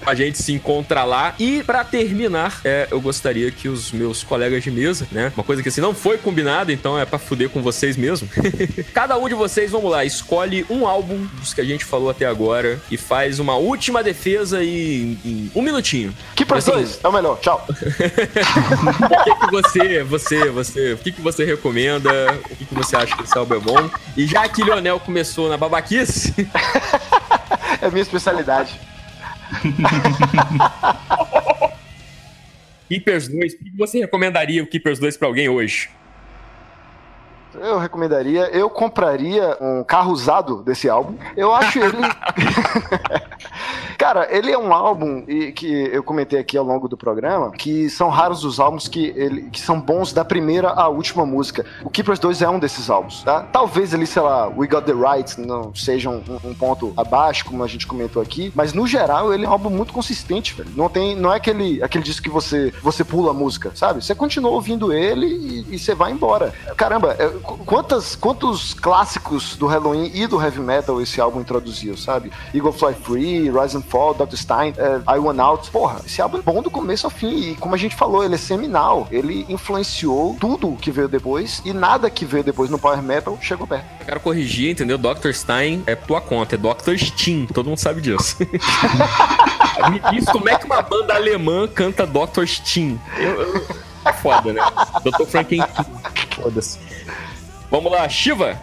[0.08, 1.34] a gente se encontra lá.
[1.38, 5.30] E para terminar, é, eu gostaria que os meus colegas de mesa, né?
[5.36, 8.28] Uma coisa que assim não foi combinada, então é para fuder com vocês mesmo.
[8.92, 12.26] Cada um de vocês, vamos lá, escolhe um álbum dos que a gente falou até
[12.26, 16.14] agora e faz uma última defesa em, em um minutinho.
[16.34, 17.38] Que para assim, dois, é o melhor.
[17.40, 17.66] Tchau.
[17.68, 22.10] o que, que você, você, você, o que, que você recomenda?
[22.50, 23.90] O que, que você acha que esse álbum é bom?
[24.16, 26.34] E já que Lionel começou na babaquice.
[27.80, 28.78] é minha especialidade.
[32.88, 35.90] Keepers 2, o que você recomendaria o Keepers 2 para alguém hoje?
[37.54, 41.16] Eu recomendaria, eu compraria um carro usado desse álbum.
[41.36, 41.96] Eu acho ele.
[43.98, 45.22] Cara, ele é um álbum
[45.56, 49.50] que eu comentei aqui ao longo do programa, que são raros os álbuns que, ele,
[49.50, 51.66] que são bons da primeira à última música.
[51.82, 53.42] O Keepers 2 é um desses álbuns, tá?
[53.52, 57.64] Talvez ele, sei lá, We Got the Right não seja um, um, ponto abaixo, como
[57.64, 60.70] a gente comentou aqui, mas no geral ele é um álbum muito consistente, velho.
[60.76, 64.04] Não tem, não é aquele, aquele disco que você, você pula a música, sabe?
[64.04, 66.54] Você continua ouvindo ele e, e você vai embora.
[66.76, 67.28] Caramba, é,
[67.66, 72.30] quantas, quantos clássicos do Halloween e do heavy metal esse álbum introduziu, sabe?
[72.54, 74.36] Eagle Fly Free, Rise and Fall, Dr.
[74.36, 75.70] Stein, é, I Want Out.
[75.70, 77.50] Porra, esse álbum é bom do começo ao fim.
[77.50, 79.08] E como a gente falou, ele é seminal.
[79.10, 83.66] Ele influenciou tudo que veio depois e nada que veio depois no Power Metal chegou
[83.66, 83.84] perto.
[84.00, 84.98] Eu quero corrigir, entendeu?
[84.98, 85.32] Dr.
[85.32, 86.96] Stein é tua conta, é Dr.
[86.96, 87.46] Stein.
[87.46, 88.36] Todo mundo sabe disso.
[89.90, 92.46] Me diz como é que uma banda alemã canta Dr.
[92.46, 93.00] Stein.
[93.16, 93.66] Eu, eu...
[94.04, 94.60] É foda, né?
[95.04, 95.26] Dr.
[95.26, 95.86] Frankenstein.
[96.34, 96.78] Foda-se.
[97.70, 98.58] Vamos lá, Shiva.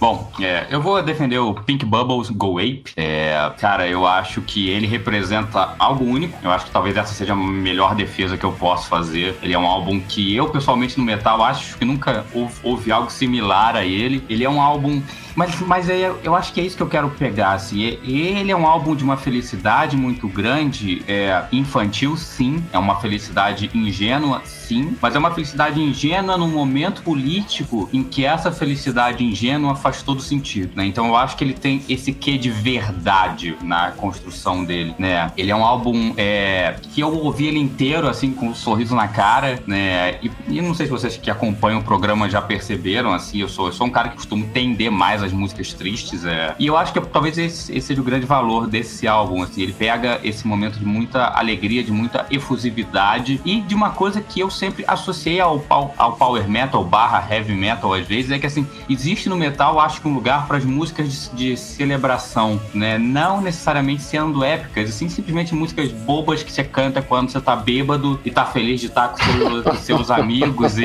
[0.00, 2.84] Bom, é, eu vou defender o Pink Bubbles Go Ape.
[2.96, 6.38] É, cara, eu acho que ele representa algo único.
[6.42, 9.36] Eu acho que talvez essa seja a melhor defesa que eu posso fazer.
[9.42, 12.24] Ele é um álbum que eu, pessoalmente, no metal, acho que nunca
[12.62, 14.24] houve, algo similar a ele.
[14.30, 15.02] Ele é um álbum
[15.36, 17.82] mas, mas é, eu acho que é isso que eu quero pegar, assim.
[17.82, 22.64] Ele é um álbum de uma felicidade muito grande, é infantil, sim.
[22.72, 24.59] É uma felicidade ingênua, sim.
[25.00, 30.20] Mas é uma felicidade ingênua num momento político em que essa felicidade ingênua faz todo
[30.20, 30.86] sentido, né?
[30.86, 35.30] Então eu acho que ele tem esse quê de verdade na construção dele, né?
[35.36, 39.08] Ele é um álbum é, que eu ouvi ele inteiro, assim, com um sorriso na
[39.08, 40.18] cara, né?
[40.22, 43.66] E, e não sei se vocês que acompanham o programa já perceberam, assim, eu sou,
[43.66, 46.24] eu sou um cara que costuma entender mais as músicas tristes.
[46.24, 46.54] É...
[46.58, 49.42] E eu acho que talvez esse, esse, seja o grande valor desse álbum.
[49.42, 54.20] Assim, ele pega esse momento de muita alegria, de muita efusividade e de uma coisa
[54.20, 55.64] que eu sempre associei ao,
[55.96, 60.02] ao power metal barra heavy metal às vezes, é que assim, existe no metal, acho
[60.02, 62.98] que um lugar para as músicas de, de, celebração, né?
[62.98, 68.20] Não necessariamente sendo épicas, assim, simplesmente músicas bobas que você canta quando você tá bêbado
[68.24, 70.84] e tá feliz de estar com, seu, com seus amigos e,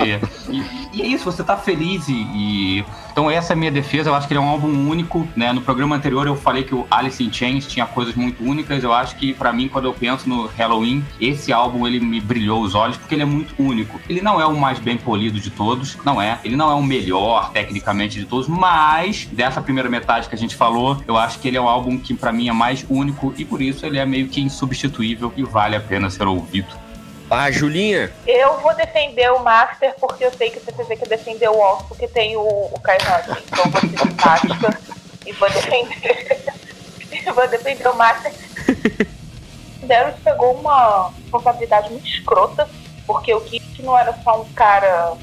[0.49, 0.63] e,
[0.93, 2.86] e, é isso, você tá feliz e, e
[3.16, 5.53] então essa é a minha defesa, eu acho que ele é um álbum único, né?
[5.53, 8.91] No programa anterior eu falei que o Alice in Chains tinha coisas muito únicas, eu
[8.91, 12.76] acho que para mim quando eu penso no Halloween, esse álbum ele me brilhou os
[12.76, 14.01] olhos porque ele é muito único.
[14.09, 16.41] Ele não é o mais bem polido de todos, não é.
[16.43, 20.53] Ele não é o melhor tecnicamente de todos, mas dessa primeira metade que a gente
[20.53, 23.45] falou, eu acho que ele é um álbum que para mim é mais único e
[23.45, 26.84] por isso ele é meio que insubstituível e vale a pena ser ouvido.
[27.30, 28.11] Ah, Julinha.
[28.28, 31.86] Eu vou defender o Master porque eu sei que você tem que defender o Osso
[31.88, 33.43] porque tem o, o Kai Hansen.
[33.47, 34.80] Então vou ser simpática
[35.26, 36.43] e vou defender.
[37.34, 38.32] vou defender o Master.
[39.84, 42.67] Darius pegou uma responsabilidade muito escrota,
[43.05, 45.13] porque o Kit não era só um cara.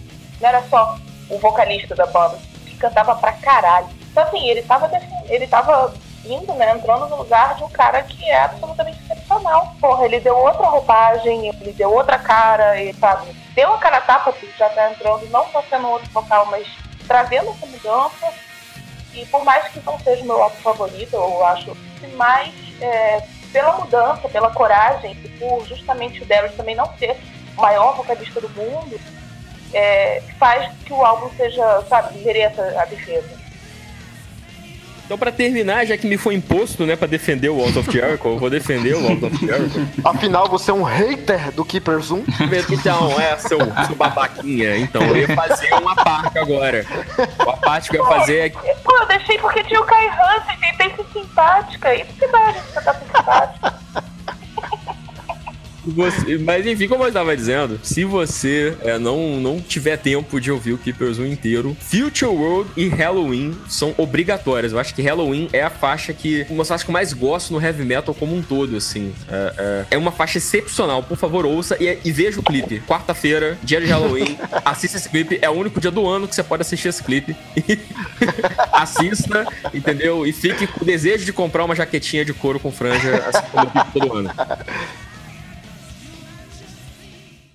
[0.40, 0.98] Não era só
[1.28, 3.88] o vocalista da banda, que cantava pra caralho.
[4.10, 4.90] Então assim, ele tava,
[5.28, 5.94] ele tava
[6.24, 9.74] né, entrando no lugar de um cara que é absolutamente excepcional.
[9.80, 14.32] Porra, ele deu outra roupagem, ele deu outra cara, ele, sabe, deu a cara tapa,
[14.32, 16.66] que já tá entrando, não só sendo outro vocal, mas
[17.06, 18.32] trazendo essa mudança.
[19.12, 21.76] E por mais que não seja o meu álbum favorito, eu acho,
[22.14, 27.16] mais é, pela mudança, pela coragem, e por justamente o Darius também não ser
[27.56, 28.98] o maior vocalista do mundo,
[29.74, 33.41] é, faz que o álbum seja, sabe, mereça a defesa.
[35.04, 38.28] Então, pra terminar, já que me foi imposto, né, pra defender o Walls of Jericho,
[38.28, 39.86] eu vou defender o Walls of Jericho.
[40.04, 42.24] Afinal, você é um hater do Keeper Zoom?
[42.70, 44.76] Então, é, seu, seu babaquinha.
[44.78, 46.86] Então, eu ia fazer uma parte agora.
[47.38, 48.48] A parte que eu ia fazer é...
[48.50, 51.94] Pô, eu deixei porque tinha o Kai Hansen, tentei ser simpática.
[51.94, 53.81] Isso que dá, a gente tá simpática.
[55.84, 60.50] Você, mas enfim, como eu estava dizendo, se você é, não, não tiver tempo de
[60.50, 64.72] ouvir o Keepers 1 inteiro, Future World e Halloween são obrigatórias.
[64.72, 67.52] Eu acho que Halloween é a faixa que uma das faixas que eu mais gosto
[67.52, 69.12] no heavy metal como um todo, assim.
[69.28, 71.02] É, é, é uma faixa excepcional.
[71.02, 72.80] Por favor, ouça e, e veja o clipe.
[72.86, 75.38] Quarta-feira, dia de Halloween, assista esse clipe.
[75.42, 77.36] É o único dia do ano que você pode assistir esse clipe.
[78.72, 80.26] Assista, entendeu?
[80.26, 83.66] E fique com o desejo de comprar uma jaquetinha de couro com franja, assim como
[83.66, 84.30] o clipe todo ano.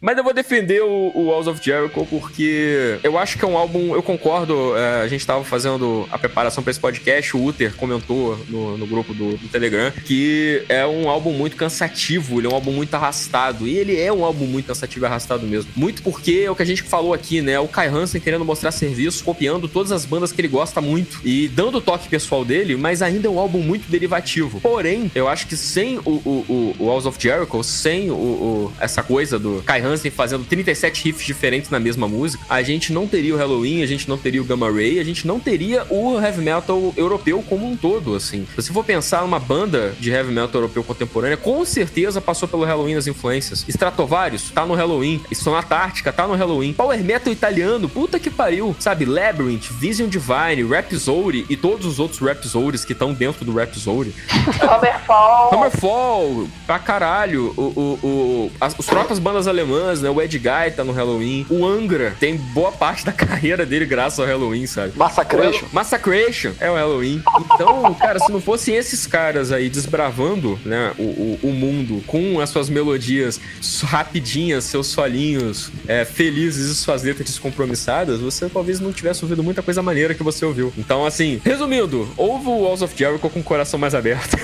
[0.08, 3.94] Mas eu vou defender o, Walls of Jericho porque eu acho que é um álbum.
[3.94, 7.36] Eu concordo, é, a gente estava fazendo a preparação para esse podcast.
[7.36, 12.40] O Uther comentou no, no grupo do, do, Telegram que é um álbum muito cansativo,
[12.40, 13.68] ele é um álbum muito arrastado.
[13.68, 15.72] E ele é um álbum muito cansativo e arrastado mesmo.
[15.76, 17.60] Muito porque é o que a gente falou aqui, né?
[17.60, 21.50] O Kai Hansen querendo mostrar serviço, copiando todas as bandas que ele gosta muito e
[21.50, 24.62] dando o toque pessoal dele, mas ainda é um álbum muito derivativo.
[24.62, 29.38] Porém, eu acho que sem o, o, o Walls of Jericho, sem o, essa coisa
[29.38, 33.38] do Kai Hansen fazendo 37 riffs diferentes na mesma música, a gente não teria o
[33.38, 36.94] Halloween, a gente não teria o Gamma Ray, a gente não teria o heavy metal
[36.96, 38.46] europeu como um todo, assim.
[38.52, 42.64] Se você for pensar numa banda de heavy metal europeu contemporânea, com certeza passou pelo
[42.64, 43.66] Halloween as influências.
[43.68, 48.76] Stratovarius tá no Halloween, Sonata Ártica tá no Halloween, Power Metal italiano, puta que pariu,
[48.80, 49.06] sabe?
[49.06, 54.14] Labyrinth, Vision Divine, Rhapsody e todos os outros Rhapsodies que estão dentro do Rhapsody.
[54.62, 55.54] Hammerfall.
[55.54, 57.54] Hammerfall, pra caralho.
[57.56, 60.10] O, o, o, as, os próprias bandas alemãs, né?
[60.10, 61.46] O Ed Guy tá no Halloween.
[61.50, 64.94] O Angra tem boa parte da carreira dele graças ao Halloween, sabe?
[64.96, 65.66] Massacration.
[65.72, 67.22] O Massacration é o Halloween.
[67.40, 72.40] Então, cara, se não fossem esses caras aí desbravando, né, o, o, o mundo com
[72.40, 73.40] as suas melodias
[73.84, 79.62] rapidinhas, seus solinhos é, felizes e suas letras descompromissadas, você talvez não tivesse ouvido muita
[79.62, 80.74] coisa maneira que você ouviu.
[80.78, 84.38] Então, assim, resumindo, ouve o Walls of Jericho com o coração mais aberto.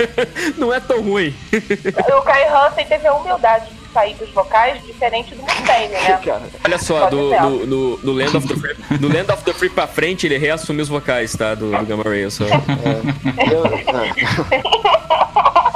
[0.58, 1.34] não é tão ruim.
[1.52, 3.81] o Kai Hansen teve a humildade
[4.18, 6.20] dos vocais diferente do Mustaine, né?
[6.64, 9.68] Olha só, do, no, no, no, Land of the Free, no Land of the Free
[9.68, 11.54] pra frente, ele reassume os vocais, tá?
[11.54, 12.44] Do, do Gamma Ray, só.
[12.46, 12.52] É.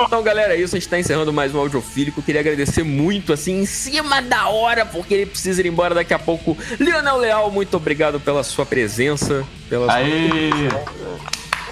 [0.07, 0.77] Então, galera, é isso.
[0.77, 2.23] A gente tá encerrando mais um audiofílico.
[2.23, 6.19] Queria agradecer muito, assim, em cima da hora, porque ele precisa ir embora daqui a
[6.19, 6.57] pouco.
[6.79, 9.45] Lionel Leal, muito obrigado pela sua presença.
[9.69, 10.51] Pela Aê!
[10.51, 11.17] Sua...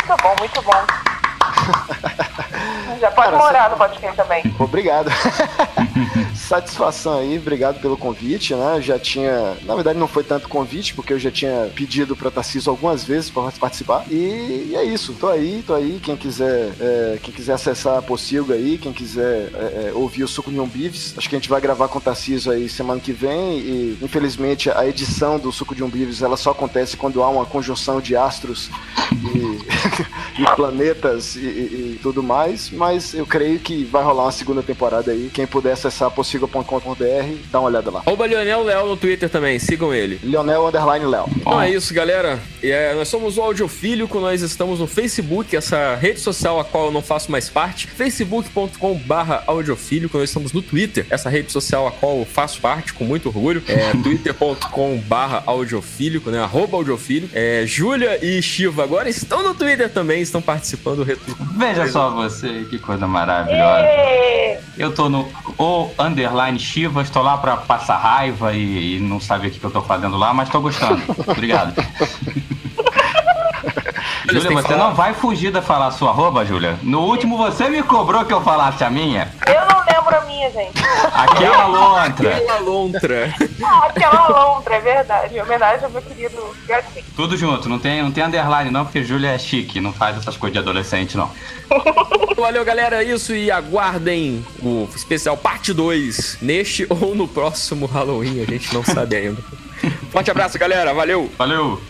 [0.07, 1.24] Muito bom, muito bom.
[3.01, 4.43] Já pode Cara, morar no podcast também.
[4.59, 5.11] Obrigado.
[6.35, 8.81] Satisfação aí, obrigado pelo convite, né?
[8.81, 12.71] Já tinha, na verdade não foi tanto convite, porque eu já tinha pedido para Tarcísio
[12.71, 14.05] algumas vezes para participar.
[14.11, 16.01] E, e, é isso, tô aí, tô aí.
[16.03, 20.29] Quem quiser, é, quem quiser acessar a Pocilga aí, quem quiser é, é, ouvir o
[20.29, 23.13] Suco de Bives, acho que a gente vai gravar com o Tarcísio aí semana que
[23.13, 23.59] vem.
[23.59, 28.01] E infelizmente a edição do Suco de Bives ela só acontece quando há uma conjunção
[28.01, 28.71] de astros
[29.13, 29.59] e,
[30.39, 32.71] e planetas e, e, tudo mais.
[32.71, 35.31] Mas eu creio que vai rolar uma segunda temporada aí.
[35.33, 38.03] Quem puder acessar possiga.com.br, dá uma olhada lá.
[38.07, 40.19] Arroba Leonel Léo no Twitter também, sigam ele.
[40.23, 41.27] Leonel Underline Léo.
[41.37, 42.39] Então é isso, galera.
[42.63, 46.87] E, é, nós somos o Audiofílico, nós estamos no Facebook, essa rede social a qual
[46.87, 51.87] eu não faço mais parte, facebook.com barra audiofílico, nós estamos no Twitter, essa rede social
[51.87, 57.31] a qual eu faço parte com muito orgulho, é twitter.com barra audiofílico, né, arroba audiofílico.
[57.35, 61.39] É, Júlia e Shiva agora estão no Twitter também, estão participando do retweet.
[61.57, 63.87] Veja só você, que coisa maravilhosa.
[64.77, 69.49] Eu tô no o underline Shiva, estou lá para passar raiva e, e, não saber
[69.49, 71.01] o que eu tô fazendo lá, mas tô gostando.
[71.27, 71.75] Obrigado.
[74.29, 76.79] Júlia, você não vai fugir de falar a sua arroba, Júlia?
[76.83, 79.31] No último você me cobrou que eu falasse a minha.
[79.47, 80.83] Eu não lembro a minha, gente.
[81.13, 82.37] Aquela lontra.
[82.37, 83.35] Aquela lontra.
[83.63, 85.37] Ah, aquela lontra, é verdade.
[85.37, 87.05] Em homenagem ao meu querido gatinho.
[87.17, 90.37] Tudo junto, não tem, não tem underline não, porque Júlia é chique, não faz essas
[90.37, 91.31] coisas de adolescente, não.
[92.37, 98.43] Valeu, galera, é isso e aguardem o especial parte 2 neste ou no próximo Halloween,
[98.43, 99.43] a gente não sabe ainda.
[100.11, 101.31] Forte abraço, galera, valeu!
[101.39, 101.81] Valeu!